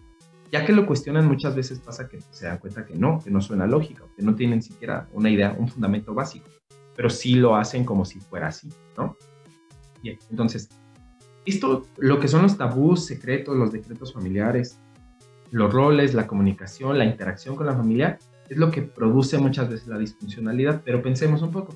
Ya 0.51 0.67
que 0.67 0.73
lo 0.73 0.87
cuestionan 0.87 1.27
muchas 1.27 1.57
veces 1.57 1.81
pasa 1.81 2.09
que 2.09 2.21
se 2.31 2.47
dan 2.47 2.59
cuenta 2.59 2.85
que 2.85 2.95
no, 2.95 3.19
que 3.25 3.31
no 3.31 3.41
suena 3.41 3.67
lógico, 3.67 4.11
que 4.17 4.23
no 4.23 4.35
tienen 4.35 4.63
siquiera 4.63 5.09
una 5.13 5.31
idea, 5.31 5.57
un 5.59 5.67
fundamento 5.67 6.13
básico, 6.13 6.49
pero 6.95 7.09
sí 7.09 7.35
lo 7.35 7.57
hacen 7.57 7.85
como 7.85 8.05
si 8.05 8.21
fuera 8.21 8.49
así, 8.49 8.69
¿no? 8.99 9.17
Bien, 10.03 10.19
entonces, 10.31 10.69
esto, 11.47 11.87
lo 11.97 12.21
que 12.21 12.29
son 12.29 12.43
los 12.43 12.59
tabús, 12.59 13.07
secretos, 13.07 13.57
los 13.57 13.73
decretos 13.73 14.13
familiares, 14.13 14.79
los 15.51 15.73
roles, 15.73 16.13
la 16.13 16.27
comunicación, 16.27 16.99
la 16.99 17.05
interacción 17.05 17.57
con 17.57 17.67
la 17.67 17.75
familia, 17.75 18.19
es 18.49 18.59
lo 18.59 18.71
que 18.71 18.83
produce 18.83 19.39
muchas 19.39 19.71
veces 19.71 19.87
la 19.87 19.99
disfuncionalidad, 19.99 20.83
pero 20.85 21.03
pensemos 21.03 21.41
un 21.41 21.51
poco, 21.51 21.75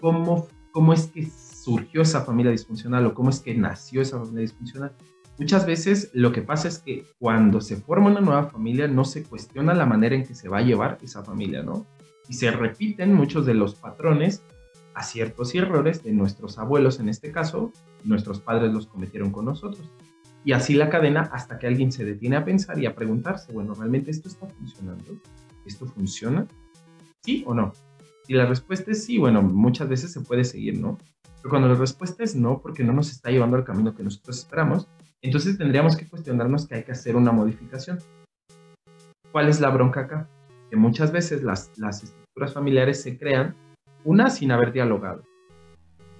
¿cómo, 0.00 0.46
cómo 0.70 0.92
es 0.92 1.08
que 1.08 1.26
surgió 1.66 2.02
esa 2.02 2.20
familia 2.20 2.52
disfuncional 2.52 3.04
o 3.06 3.14
cómo 3.14 3.28
es 3.28 3.40
que 3.40 3.52
nació 3.52 4.00
esa 4.00 4.20
familia 4.20 4.42
disfuncional? 4.42 4.92
Muchas 5.36 5.66
veces 5.66 6.10
lo 6.14 6.30
que 6.30 6.40
pasa 6.40 6.68
es 6.68 6.78
que 6.78 7.04
cuando 7.18 7.60
se 7.60 7.74
forma 7.74 8.06
una 8.06 8.20
nueva 8.20 8.44
familia 8.44 8.86
no 8.86 9.04
se 9.04 9.24
cuestiona 9.24 9.74
la 9.74 9.84
manera 9.84 10.14
en 10.14 10.24
que 10.24 10.36
se 10.36 10.48
va 10.48 10.58
a 10.58 10.62
llevar 10.62 10.98
esa 11.02 11.24
familia, 11.24 11.64
¿no? 11.64 11.84
Y 12.28 12.34
se 12.34 12.52
repiten 12.52 13.12
muchos 13.14 13.46
de 13.46 13.54
los 13.54 13.74
patrones, 13.74 14.44
aciertos 14.94 15.56
y 15.56 15.58
errores 15.58 16.04
de 16.04 16.12
nuestros 16.12 16.56
abuelos 16.56 17.00
en 17.00 17.08
este 17.08 17.32
caso, 17.32 17.72
nuestros 18.04 18.40
padres 18.40 18.72
los 18.72 18.86
cometieron 18.86 19.32
con 19.32 19.46
nosotros. 19.46 19.90
Y 20.44 20.52
así 20.52 20.74
la 20.74 20.88
cadena 20.88 21.22
hasta 21.32 21.58
que 21.58 21.66
alguien 21.66 21.90
se 21.90 22.04
detiene 22.04 22.36
a 22.36 22.44
pensar 22.44 22.78
y 22.78 22.86
a 22.86 22.94
preguntarse, 22.94 23.52
bueno, 23.52 23.74
¿realmente 23.74 24.12
esto 24.12 24.28
está 24.28 24.46
funcionando? 24.46 25.18
¿esto 25.64 25.84
funciona? 25.86 26.46
¿Sí 27.24 27.42
o 27.44 27.54
no? 27.54 27.72
Si 28.22 28.34
la 28.34 28.46
respuesta 28.46 28.92
es 28.92 29.04
sí, 29.04 29.18
bueno, 29.18 29.42
muchas 29.42 29.88
veces 29.88 30.12
se 30.12 30.20
puede 30.20 30.44
seguir, 30.44 30.78
¿no? 30.78 30.96
Pero 31.46 31.60
cuando 31.60 31.68
la 31.68 31.78
respuesta 31.78 32.24
es 32.24 32.34
no, 32.34 32.60
porque 32.60 32.82
no 32.82 32.92
nos 32.92 33.12
está 33.12 33.30
llevando 33.30 33.56
al 33.56 33.62
camino 33.62 33.94
que 33.94 34.02
nosotros 34.02 34.36
esperamos, 34.36 34.88
entonces 35.22 35.56
tendríamos 35.56 35.96
que 35.96 36.08
cuestionarnos 36.08 36.66
que 36.66 36.74
hay 36.74 36.82
que 36.82 36.90
hacer 36.90 37.14
una 37.14 37.30
modificación. 37.30 38.00
¿Cuál 39.30 39.48
es 39.48 39.60
la 39.60 39.70
bronca 39.70 40.00
acá? 40.00 40.28
Que 40.68 40.76
muchas 40.76 41.12
veces 41.12 41.44
las, 41.44 41.70
las 41.78 42.02
estructuras 42.02 42.52
familiares 42.52 43.00
se 43.00 43.16
crean, 43.16 43.54
una, 44.02 44.28
sin 44.28 44.50
haber 44.50 44.72
dialogado. 44.72 45.22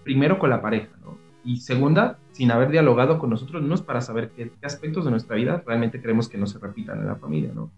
Primero 0.05 0.39
con 0.39 0.49
la 0.49 0.62
pareja, 0.62 0.97
¿no? 1.03 1.19
Y 1.43 1.57
segunda, 1.57 2.21
sin 2.31 2.53
haber 2.53 2.71
dialogado 2.71 3.19
con 3.19 3.31
nosotros 3.31 3.62
mismos 3.62 3.83
para 3.83 4.03
saber 4.03 4.31
qué, 4.31 4.53
qué 4.61 4.67
aspectos 4.67 5.07
de 5.07 5.11
nuestra 5.11 5.35
vida 5.35 5.61
realmente 5.67 6.01
queremos 6.01 6.29
que 6.29 6.39
no 6.39 6.47
se 6.47 6.61
repitan 6.61 7.01
en 7.01 7.09
la 7.09 7.17
familia, 7.17 7.51
¿no? 7.53 7.73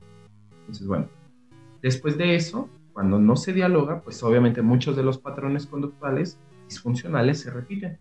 Entonces, 0.61 0.87
bueno, 0.87 1.09
Después 1.81 2.19
de 2.19 2.35
eso, 2.35 2.69
cuando 2.93 3.21
no 3.21 3.37
se 3.37 3.53
dialoga, 3.53 4.01
pues 4.01 4.23
obviamente 4.25 4.63
muchos 4.63 4.97
de 4.97 5.05
los 5.05 5.19
patrones 5.19 5.67
conductuales 5.67 6.39
disfuncionales 6.69 7.41
se 7.41 7.51
repiten. 7.51 7.99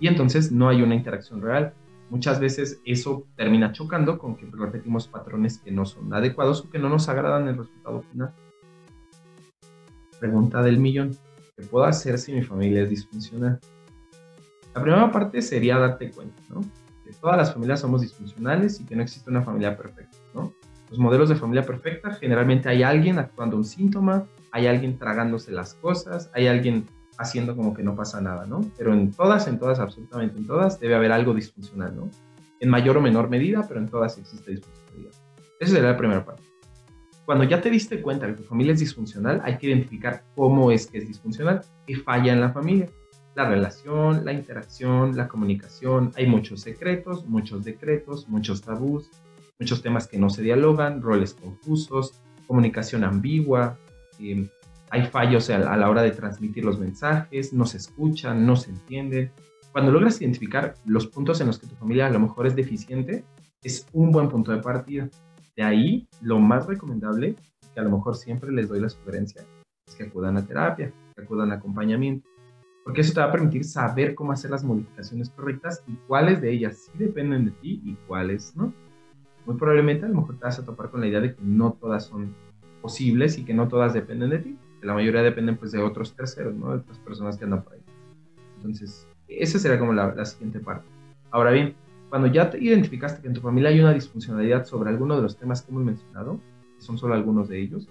Y 0.00 0.08
entonces 0.08 0.52
no 0.52 0.68
hay 0.68 0.82
una 0.82 0.94
interacción 0.94 1.40
real. 1.40 1.72
Muchas 2.10 2.38
veces 2.38 2.80
eso 2.84 3.26
termina 3.36 3.72
chocando 3.72 4.18
con 4.18 4.36
que 4.36 4.46
repetimos 4.52 5.08
patrones 5.08 5.58
que 5.58 5.70
no 5.70 5.86
son 5.86 6.12
adecuados 6.12 6.60
o 6.60 6.70
que 6.70 6.78
no 6.78 6.88
nos 6.88 7.08
agradan 7.08 7.48
el 7.48 7.56
resultado 7.56 8.02
final. 8.02 8.34
Pregunta 10.20 10.62
del 10.62 10.78
millón. 10.78 11.16
¿Qué 11.56 11.64
puedo 11.64 11.84
hacer 11.84 12.18
si 12.18 12.32
mi 12.32 12.42
familia 12.42 12.82
es 12.82 12.90
disfuncional? 12.90 13.60
La 14.74 14.82
primera 14.82 15.10
parte 15.10 15.40
sería 15.40 15.78
darte 15.78 16.10
cuenta, 16.10 16.42
¿no? 16.50 16.60
Que 17.04 17.12
todas 17.12 17.36
las 17.36 17.52
familias 17.52 17.80
somos 17.80 18.00
disfuncionales 18.00 18.80
y 18.80 18.84
que 18.84 18.96
no 18.96 19.02
existe 19.02 19.30
una 19.30 19.42
familia 19.42 19.76
perfecta, 19.76 20.16
¿no? 20.34 20.52
Los 20.90 20.98
modelos 20.98 21.28
de 21.28 21.36
familia 21.36 21.64
perfecta, 21.64 22.10
generalmente 22.12 22.68
hay 22.68 22.82
alguien 22.82 23.18
actuando 23.18 23.56
un 23.56 23.64
síntoma, 23.64 24.26
hay 24.50 24.66
alguien 24.66 24.98
tragándose 24.98 25.52
las 25.52 25.74
cosas, 25.74 26.30
hay 26.34 26.48
alguien 26.48 26.86
haciendo 27.18 27.56
como 27.56 27.74
que 27.74 27.82
no 27.82 27.94
pasa 27.94 28.20
nada, 28.20 28.46
¿no? 28.46 28.60
Pero 28.76 28.92
en 28.92 29.12
todas, 29.12 29.46
en 29.46 29.58
todas, 29.58 29.78
absolutamente 29.78 30.38
en 30.38 30.46
todas, 30.46 30.80
debe 30.80 30.94
haber 30.94 31.12
algo 31.12 31.34
disfuncional, 31.34 31.94
¿no? 31.94 32.10
En 32.60 32.68
mayor 32.68 32.96
o 32.96 33.00
menor 33.00 33.28
medida, 33.28 33.64
pero 33.66 33.80
en 33.80 33.88
todas 33.88 34.18
existe 34.18 34.52
disfuncionalidad. 34.52 35.12
Esa 35.60 35.72
sería 35.72 35.90
la 35.90 35.96
primera 35.96 36.24
parte. 36.24 36.42
Cuando 37.24 37.44
ya 37.44 37.60
te 37.60 37.70
diste 37.70 38.02
cuenta 38.02 38.26
que 38.26 38.34
tu 38.34 38.42
familia 38.42 38.74
es 38.74 38.80
disfuncional, 38.80 39.40
hay 39.44 39.56
que 39.56 39.68
identificar 39.68 40.24
cómo 40.34 40.70
es 40.70 40.86
que 40.86 40.98
es 40.98 41.08
disfuncional, 41.08 41.62
qué 41.86 41.96
falla 41.96 42.32
en 42.32 42.40
la 42.40 42.50
familia. 42.50 42.88
La 43.34 43.48
relación, 43.48 44.24
la 44.24 44.32
interacción, 44.32 45.16
la 45.16 45.26
comunicación. 45.26 46.12
Hay 46.16 46.26
muchos 46.26 46.60
secretos, 46.60 47.26
muchos 47.26 47.64
decretos, 47.64 48.28
muchos 48.28 48.62
tabús, 48.62 49.10
muchos 49.58 49.82
temas 49.82 50.06
que 50.06 50.18
no 50.18 50.28
se 50.30 50.42
dialogan, 50.42 51.00
roles 51.00 51.34
confusos, 51.34 52.20
comunicación 52.46 53.04
ambigua, 53.04 53.78
em, 54.18 54.48
hay 54.94 55.06
fallos 55.06 55.50
a, 55.50 55.58
la 55.58 55.90
hora 55.90 56.02
de 56.02 56.12
transmitir 56.12 56.64
los 56.64 56.78
mensajes, 56.78 57.52
no 57.52 57.66
se 57.66 57.78
escuchan, 57.78 58.46
no 58.46 58.54
se 58.54 58.70
entienden. 58.70 59.32
Cuando 59.72 59.90
logras 59.90 60.20
identificar 60.20 60.74
los 60.84 61.08
puntos 61.08 61.40
en 61.40 61.48
los 61.48 61.58
que 61.58 61.66
tu 61.66 61.74
familia 61.74 62.06
a 62.06 62.10
lo 62.10 62.20
mejor 62.20 62.46
es 62.46 62.54
deficiente, 62.54 63.24
es 63.64 63.88
un 63.92 64.12
buen 64.12 64.28
punto 64.28 64.52
de 64.52 64.62
partida. 64.62 65.10
De 65.56 65.64
ahí, 65.64 66.06
lo 66.22 66.38
más 66.38 66.66
recomendable, 66.66 67.34
que 67.74 67.80
a 67.80 67.82
lo 67.82 67.90
mejor 67.90 68.14
siempre 68.14 68.52
les 68.52 68.68
doy 68.68 68.78
la 68.78 68.88
sugerencia, 68.88 69.42
es 69.84 69.96
que 69.96 70.04
acudan 70.04 70.36
a 70.36 70.46
terapia, 70.46 70.92
que 71.16 71.22
acudan 71.22 71.50
a 71.50 71.56
acompañamiento, 71.56 72.28
porque 72.84 73.00
eso 73.00 73.14
te 73.14 73.18
va 73.18 73.26
a 73.26 73.32
permitir 73.32 73.64
saber 73.64 74.14
cómo 74.14 74.30
hacer 74.30 74.52
las 74.52 74.62
modificaciones 74.62 75.28
correctas 75.30 75.82
y 75.88 75.96
cuáles 76.06 76.40
de 76.40 76.52
ellas 76.52 76.76
sí 76.86 76.92
dependen 76.96 77.46
de 77.46 77.50
ti 77.50 77.82
y 77.84 77.94
cuáles 78.06 78.54
no 78.54 78.72
muy 79.46 79.56
probablemente 79.56 80.06
a 80.06 80.08
lo 80.08 80.14
mejor 80.14 80.38
te 80.38 80.44
vas 80.44 80.58
a 80.58 80.64
topar 80.64 80.90
con 80.90 81.00
la 81.00 81.06
idea 81.06 81.20
de 81.20 81.34
que 81.34 81.42
no 81.42 81.72
todas 81.72 82.06
son 82.06 82.34
posibles 82.80 83.38
y 83.38 83.44
que 83.44 83.54
no 83.54 83.68
todas 83.68 83.94
dependen 83.94 84.30
de 84.30 84.38
ti, 84.38 84.58
la 84.84 84.94
mayoría 84.94 85.22
dependen 85.22 85.56
pues 85.56 85.72
de 85.72 85.82
otros 85.82 86.14
terceros, 86.14 86.54
¿no? 86.54 86.70
De 86.70 86.76
otras 86.78 86.98
personas 86.98 87.36
que 87.36 87.44
andan 87.44 87.62
por 87.62 87.74
ahí. 87.74 87.80
Entonces, 88.56 89.06
esa 89.28 89.58
sería 89.58 89.78
como 89.78 89.92
la, 89.92 90.14
la 90.14 90.24
siguiente 90.24 90.60
parte. 90.60 90.86
Ahora 91.30 91.50
bien, 91.50 91.74
cuando 92.10 92.28
ya 92.28 92.50
te 92.50 92.62
identificaste 92.62 93.22
que 93.22 93.28
en 93.28 93.34
tu 93.34 93.40
familia 93.40 93.70
hay 93.70 93.80
una 93.80 93.92
disfuncionalidad 93.92 94.64
sobre 94.66 94.90
alguno 94.90 95.16
de 95.16 95.22
los 95.22 95.36
temas 95.36 95.62
que 95.62 95.72
hemos 95.72 95.84
mencionado, 95.84 96.38
que 96.76 96.82
son 96.82 96.96
solo 96.98 97.14
algunos 97.14 97.48
de 97.48 97.60
ellos, 97.60 97.88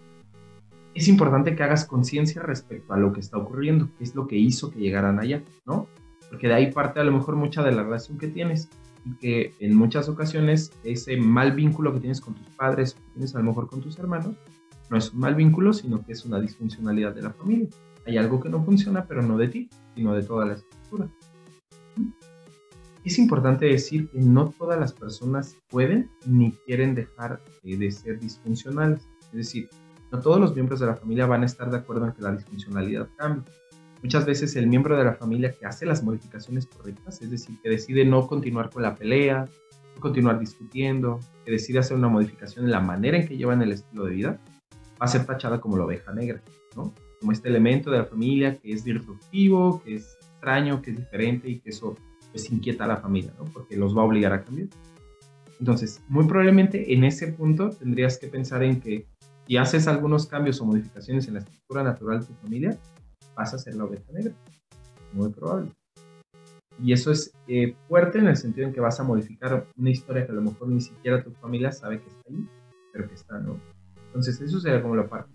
es 0.93 1.08
importante 1.08 1.56
que 1.56 1.63
hagas 1.63 1.86
conciencia 1.86 2.41
respecto 2.41 2.93
a 2.93 2.97
lo 2.97 3.12
que 3.13 3.19
está 3.19 3.38
ocurriendo, 3.38 3.89
qué 3.97 4.03
es 4.03 4.15
lo 4.15 4.27
que 4.27 4.38
hizo 4.38 4.71
que 4.71 4.79
llegaran 4.79 5.19
allá, 5.19 5.41
¿no? 5.65 5.88
Porque 6.29 6.47
de 6.47 6.53
ahí 6.53 6.71
parte 6.71 6.99
a 6.99 7.03
lo 7.03 7.12
mejor 7.12 7.36
mucha 7.36 7.63
de 7.63 7.71
la 7.71 7.84
relación 7.84 8.17
que 8.17 8.27
tienes 8.27 8.69
y 9.06 9.15
que 9.15 9.53
en 9.60 9.75
muchas 9.75 10.08
ocasiones 10.08 10.71
ese 10.84 11.17
mal 11.17 11.51
vínculo 11.51 11.93
que 11.93 11.99
tienes 11.99 12.21
con 12.21 12.36
tus 12.36 12.47
padres, 12.51 12.93
que 12.93 13.01
tienes 13.13 13.36
a 13.36 13.39
lo 13.39 13.45
mejor 13.45 13.67
con 13.67 13.82
tus 13.82 13.97
hermanos, 13.99 14.36
no 14.93 14.99
es 14.99 15.12
un 15.12 15.21
mal 15.21 15.34
vínculo, 15.34 15.73
sino 15.73 16.06
que 16.06 16.12
es 16.12 16.23
una 16.23 16.39
disfuncionalidad 16.39 17.15
de 17.15 17.23
la 17.23 17.32
familia. 17.32 17.67
Hay 18.06 18.17
algo 18.17 18.39
que 18.39 18.47
no 18.47 18.63
funciona, 18.63 19.08
pero 19.08 19.23
no 19.23 19.39
de 19.39 19.47
ti, 19.47 19.69
sino 19.95 20.13
de 20.13 20.21
toda 20.21 20.45
la 20.45 20.53
estructura. 20.53 21.10
Es 23.03 23.17
importante 23.17 23.65
decir 23.65 24.08
que 24.12 24.19
no 24.19 24.51
todas 24.51 24.79
las 24.79 24.93
personas 24.93 25.58
pueden 25.69 26.12
ni 26.27 26.51
quieren 26.67 26.93
dejar 26.93 27.41
de 27.63 27.91
ser 27.91 28.19
disfuncionales. 28.19 29.10
Es 29.32 29.38
decir, 29.38 29.67
no 30.12 30.19
todos 30.19 30.39
los 30.39 30.53
miembros 30.53 30.79
de 30.79 30.86
la 30.86 30.95
familia 30.95 31.25
van 31.25 31.41
a 31.41 31.47
estar 31.47 31.71
de 31.71 31.77
acuerdo 31.77 32.06
en 32.06 32.12
que 32.12 32.21
la 32.21 32.34
disfuncionalidad 32.34 33.10
cambie. 33.17 33.51
Muchas 34.03 34.27
veces 34.27 34.56
el 34.56 34.67
miembro 34.67 34.95
de 34.95 35.06
la 35.06 35.15
familia 35.15 35.56
que 35.60 35.65
hace 35.65 35.88
las 35.88 36.03
modificaciones 36.03 36.67
correctas, 36.67 37.19
es 37.19 37.32
decir, 37.32 37.60
que 37.63 37.69
decide 37.69 38.06
no 38.06 38.27
continuar 38.27 38.69
con 38.69 38.84
la 38.84 38.93
pelea, 38.93 39.49
continuar 39.99 40.39
discutiendo, 40.39 41.19
que 41.45 41.51
decide 41.51 41.79
hacer 41.79 41.97
una 41.97 42.10
modificación 42.10 42.65
en 42.65 42.71
la 42.71 42.79
manera 42.79 43.17
en 43.17 43.27
que 43.27 43.38
llevan 43.38 43.63
el 43.63 43.71
estilo 43.71 44.06
de 44.06 44.12
vida, 44.12 44.39
va 45.03 45.05
a 45.05 45.09
ser 45.09 45.25
tachada 45.25 45.59
como 45.59 45.75
la 45.75 45.83
oveja 45.83 46.13
negra, 46.13 46.41
¿no? 46.77 46.93
Como 47.19 47.33
este 47.33 47.49
elemento 47.49 47.91
de 47.91 47.97
la 47.97 48.05
familia 48.05 48.57
que 48.57 48.71
es 48.71 48.85
disruptivo, 48.85 49.83
que 49.83 49.95
es 49.95 50.17
extraño, 50.21 50.81
que 50.81 50.91
es 50.91 50.97
diferente 50.97 51.49
y 51.49 51.59
que 51.59 51.71
eso 51.71 51.97
pues 52.31 52.49
inquieta 52.49 52.85
a 52.85 52.87
la 52.87 52.95
familia, 52.95 53.33
¿no? 53.37 53.43
Porque 53.51 53.75
los 53.75 53.95
va 53.97 54.01
a 54.01 54.05
obligar 54.05 54.31
a 54.31 54.45
cambiar. 54.45 54.69
Entonces, 55.59 56.01
muy 56.07 56.25
probablemente 56.25 56.93
en 56.93 57.03
ese 57.03 57.27
punto 57.33 57.71
tendrías 57.71 58.17
que 58.17 58.27
pensar 58.27 58.63
en 58.63 58.79
que 58.79 59.05
si 59.45 59.57
haces 59.57 59.89
algunos 59.89 60.25
cambios 60.25 60.61
o 60.61 60.65
modificaciones 60.65 61.27
en 61.27 61.33
la 61.33 61.41
estructura 61.41 61.83
natural 61.83 62.21
de 62.21 62.27
tu 62.27 62.33
familia, 62.35 62.79
vas 63.35 63.53
a 63.53 63.57
ser 63.57 63.75
la 63.75 63.83
oveja 63.83 64.09
negra. 64.13 64.33
Muy 65.11 65.29
probable. 65.31 65.69
Y 66.81 66.93
eso 66.93 67.11
es 67.11 67.33
eh, 67.49 67.75
fuerte 67.89 68.19
en 68.19 68.27
el 68.27 68.37
sentido 68.37 68.67
en 68.67 68.73
que 68.73 68.79
vas 68.79 69.01
a 69.01 69.03
modificar 69.03 69.67
una 69.77 69.89
historia 69.89 70.25
que 70.25 70.31
a 70.31 70.35
lo 70.35 70.43
mejor 70.43 70.69
ni 70.69 70.79
siquiera 70.79 71.21
tu 71.21 71.31
familia 71.31 71.73
sabe 71.73 71.99
que 71.99 72.07
está 72.07 72.29
ahí, 72.29 72.47
pero 72.93 73.09
que 73.09 73.15
está, 73.15 73.37
¿no? 73.39 73.72
Entonces, 74.13 74.39
eso 74.41 74.60
sería 74.60 74.80
como 74.80 74.95
la 74.95 75.08
parte. 75.08 75.32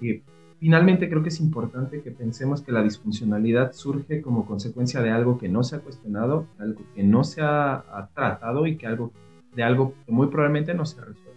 Y 0.00 0.22
finalmente, 0.60 1.08
creo 1.08 1.24
que 1.24 1.30
es 1.30 1.40
importante 1.40 2.02
que 2.02 2.12
pensemos 2.12 2.62
que 2.62 2.70
la 2.70 2.84
disfuncionalidad 2.84 3.72
surge 3.72 4.22
como 4.22 4.46
consecuencia 4.46 5.02
de 5.02 5.10
algo 5.10 5.36
que 5.36 5.48
no 5.48 5.64
se 5.64 5.74
ha 5.74 5.80
cuestionado, 5.80 6.46
algo 6.58 6.82
que 6.94 7.02
no 7.02 7.24
se 7.24 7.42
ha, 7.42 8.10
tratado 8.14 8.68
y 8.68 8.76
que 8.76 8.86
algo, 8.86 9.10
de 9.56 9.64
algo 9.64 9.94
que 10.06 10.12
muy 10.12 10.28
probablemente 10.28 10.72
no 10.72 10.86
se 10.86 11.00
ha 11.00 11.04
resuelto. 11.04 11.32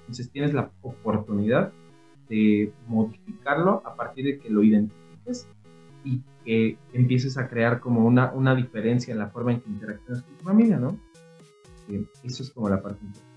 Entonces 0.00 0.28
tienes 0.30 0.54
la 0.54 0.72
oportunidad 0.82 1.72
de 2.28 2.72
modificarlo 2.88 3.82
a 3.84 3.94
partir 3.94 4.24
de 4.24 4.38
que 4.38 4.50
lo 4.50 4.64
identifiques 4.64 5.48
y 6.04 6.20
que 6.44 6.78
empieces 6.92 7.38
a 7.38 7.48
crear 7.48 7.78
como 7.78 8.04
una, 8.04 8.32
una 8.32 8.56
diferencia 8.56 9.12
en 9.12 9.18
la 9.18 9.28
forma 9.28 9.52
en 9.52 9.60
que 9.60 9.70
interaccionas 9.70 10.22
con 10.24 10.34
tu 10.34 10.44
familia, 10.44 10.78
¿no? 10.78 10.98
eso 12.24 12.42
es 12.42 12.50
como 12.50 12.68
la 12.68 12.82
parte 12.82 13.04
importante. 13.04 13.35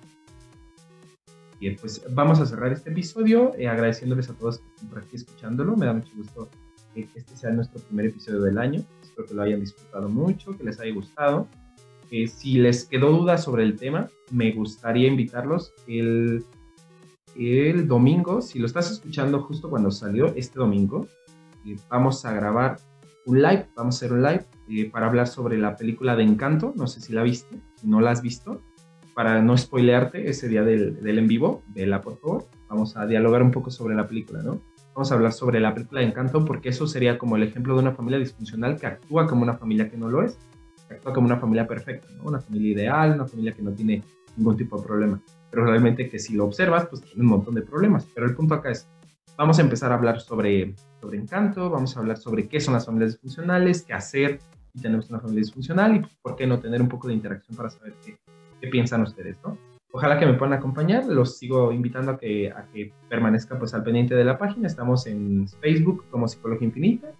Bien, 1.59 1.75
pues 1.79 2.05
vamos 2.11 2.39
a 2.39 2.45
cerrar 2.45 2.71
este 2.71 2.89
episodio 2.89 3.53
eh, 3.57 3.67
agradeciéndoles 3.67 4.29
a 4.29 4.33
todos 4.33 4.59
que 4.59 4.67
están 4.67 4.89
por 4.89 4.99
aquí 4.99 5.15
escuchándolo. 5.15 5.75
Me 5.75 5.85
da 5.85 5.93
mucho 5.93 6.11
gusto 6.15 6.49
que 6.93 7.07
este 7.15 7.35
sea 7.35 7.51
nuestro 7.51 7.81
primer 7.81 8.07
episodio 8.07 8.41
del 8.41 8.57
año. 8.57 8.81
Espero 9.01 9.27
que 9.27 9.33
lo 9.33 9.41
hayan 9.41 9.59
disfrutado 9.59 10.09
mucho, 10.09 10.57
que 10.57 10.63
les 10.63 10.79
haya 10.79 10.93
gustado. 10.93 11.47
Eh, 12.11 12.27
si 12.27 12.55
les 12.55 12.85
quedó 12.85 13.11
duda 13.11 13.37
sobre 13.37 13.63
el 13.63 13.75
tema, 13.75 14.09
me 14.31 14.51
gustaría 14.53 15.07
invitarlos 15.07 15.73
el 15.87 16.43
el 17.35 17.87
domingo, 17.87 18.41
si 18.41 18.59
lo 18.59 18.65
estás 18.65 18.91
escuchando 18.91 19.41
justo 19.43 19.69
cuando 19.69 19.91
salió, 19.91 20.33
este 20.35 20.59
domingo, 20.59 21.07
eh, 21.65 21.77
vamos 21.89 22.25
a 22.25 22.33
grabar 22.33 22.79
un 23.25 23.41
live, 23.41 23.69
vamos 23.75 23.95
a 23.95 23.97
hacer 23.97 24.13
un 24.13 24.23
live 24.23 24.45
eh, 24.69 24.89
para 24.89 25.07
hablar 25.07 25.27
sobre 25.27 25.57
la 25.57 25.75
película 25.75 26.15
de 26.15 26.23
Encanto, 26.23 26.73
no 26.75 26.87
sé 26.87 27.01
si 27.01 27.13
la 27.13 27.23
viste, 27.23 27.61
si 27.75 27.87
no 27.87 28.01
la 28.01 28.11
has 28.11 28.21
visto, 28.21 28.61
para 29.19 29.41
no 29.41 29.57
spoilearte 29.57 30.29
ese 30.29 30.47
día 30.47 30.63
del, 30.63 30.97
en 31.05 31.27
vivo, 31.27 31.61
vela 31.75 31.99
por 31.99 32.17
favor, 32.19 32.47
vamos 32.69 32.95
a 32.95 33.05
dialogar 33.05 33.43
un 33.43 33.51
poco 33.51 33.69
sobre 33.69 33.93
la 33.93 34.07
película, 34.07 34.41
¿no? 34.41 34.61
Vamos 34.95 35.11
a 35.11 35.15
hablar 35.15 35.33
sobre 35.33 35.59
la 35.59 35.73
película 35.73 35.99
de 35.99 36.07
Encanto 36.07 36.45
porque 36.45 36.69
eso 36.69 36.87
sería 36.87 37.17
como 37.17 37.35
el 37.35 37.43
ejemplo 37.43 37.73
de 37.73 37.81
una 37.81 37.91
familia 37.91 38.17
disfuncional 38.17 38.79
que 38.79 38.87
actúa 38.87 39.27
como 39.27 39.43
una 39.43 39.57
familia 39.57 39.89
que 39.89 39.97
no 39.97 40.07
lo 40.07 40.23
es, 40.23 40.37
que 40.87 40.93
actúa 40.93 41.11
como 41.11 41.27
una 41.27 41.35
familia 41.35 41.67
perfecta, 41.67 42.07
¿no? 42.15 42.29
Una 42.29 42.39
familia 42.39 42.71
ideal, 42.71 43.11
una 43.11 43.25
familia 43.25 43.51
que 43.51 43.61
no 43.61 43.73
tiene 43.73 44.01
ningún 44.37 44.55
tipo 44.55 44.79
de 44.79 44.87
problema 44.87 45.21
pero 45.51 45.65
realmente 45.65 46.09
que 46.09 46.17
si 46.17 46.35
lo 46.35 46.45
observas, 46.45 46.87
pues 46.87 47.01
tiene 47.01 47.21
un 47.21 47.29
montón 47.29 47.55
de 47.55 47.61
problemas. 47.61 48.07
Pero 48.15 48.25
el 48.25 48.35
punto 48.35 48.53
acá 48.53 48.71
es, 48.71 48.87
vamos 49.37 49.59
a 49.59 49.63
empezar 49.63 49.91
a 49.91 49.95
hablar 49.95 50.21
sobre, 50.21 50.75
sobre 51.01 51.17
encanto, 51.17 51.69
vamos 51.69 51.97
a 51.97 51.99
hablar 51.99 52.15
sobre 52.15 52.47
qué 52.47 52.61
son 52.61 52.73
las 52.73 52.85
familias 52.85 53.13
disfuncionales, 53.13 53.81
qué 53.81 53.91
hacer 53.91 54.39
si 54.73 54.81
tenemos 54.81 55.09
una 55.09 55.19
familia 55.19 55.41
disfuncional 55.41 55.95
y 55.95 56.01
por 56.21 56.35
qué 56.35 56.45
no 56.45 56.59
tener 56.59 56.81
un 56.81 56.87
poco 56.87 57.09
de 57.09 57.15
interacción 57.15 57.57
para 57.57 57.69
saber 57.69 57.95
qué, 58.05 58.17
qué 58.61 58.67
piensan 58.67 59.01
ustedes, 59.01 59.37
¿no? 59.43 59.57
Ojalá 59.91 60.19
que 60.19 60.25
me 60.25 60.33
puedan 60.33 60.53
acompañar, 60.53 61.05
los 61.05 61.37
sigo 61.37 61.71
invitando 61.71 62.11
a 62.11 62.17
que, 62.19 62.51
a 62.51 62.65
que 62.71 62.91
permanezcan 63.09 63.57
pues 63.57 63.73
al 63.73 63.83
pendiente 63.83 64.13
de 64.13 64.23
la 64.23 64.37
página, 64.37 64.67
estamos 64.67 65.07
en 65.07 65.47
Facebook 65.47 66.05
como 66.11 66.27
Psicología 66.27 66.67
Infinita, 66.67 67.11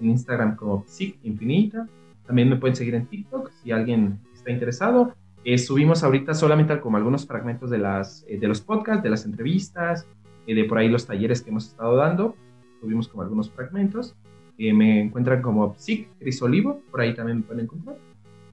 en 0.00 0.10
Instagram 0.10 0.56
como 0.56 0.84
Psic 0.86 1.18
Infinita, 1.22 1.86
también 2.26 2.48
me 2.48 2.56
pueden 2.56 2.76
seguir 2.76 2.94
en 2.94 3.06
TikTok 3.06 3.50
si 3.50 3.72
alguien 3.72 4.18
está 4.32 4.50
interesado, 4.50 5.14
eh, 5.44 5.58
subimos 5.58 6.02
ahorita 6.02 6.32
solamente 6.32 6.80
como 6.80 6.96
algunos 6.96 7.26
fragmentos 7.26 7.68
de, 7.68 7.76
las, 7.76 8.24
eh, 8.26 8.38
de 8.38 8.48
los 8.48 8.62
podcasts, 8.62 9.02
de 9.02 9.10
las 9.10 9.26
entrevistas, 9.26 10.06
eh, 10.46 10.54
de 10.54 10.64
por 10.64 10.78
ahí 10.78 10.88
los 10.88 11.06
talleres 11.06 11.42
que 11.42 11.50
hemos 11.50 11.66
estado 11.66 11.96
dando. 11.96 12.34
Subimos 12.80 13.08
como 13.08 13.22
algunos 13.22 13.50
fragmentos. 13.50 14.14
me 14.56 15.02
encuentran 15.02 15.42
como 15.42 15.74
Psic 15.74 16.08
Crisolivo, 16.18 16.80
por 16.90 17.00
ahí 17.00 17.12
también 17.14 17.38
me 17.38 17.44
pueden 17.44 17.64
encontrar. 17.64 17.96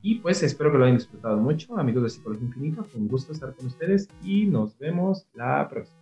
Y 0.02 0.16
pues 0.16 0.42
espero 0.42 0.72
que 0.72 0.78
lo 0.78 0.86
hayan 0.86 0.98
disfrutado 0.98 1.38
mucho, 1.38 1.78
amigos 1.78 2.04
de 2.04 2.10
Psicología 2.10 2.48
Infinita. 2.48 2.84
Fue 2.84 3.00
un 3.00 3.08
gusto 3.08 3.34
estar 3.34 3.54
con 3.54 3.68
ustedes 3.68 4.08
y 4.24 4.46
nos 4.46 4.78
vemos 4.80 5.28
la 5.34 5.68
próxima. 5.70 6.01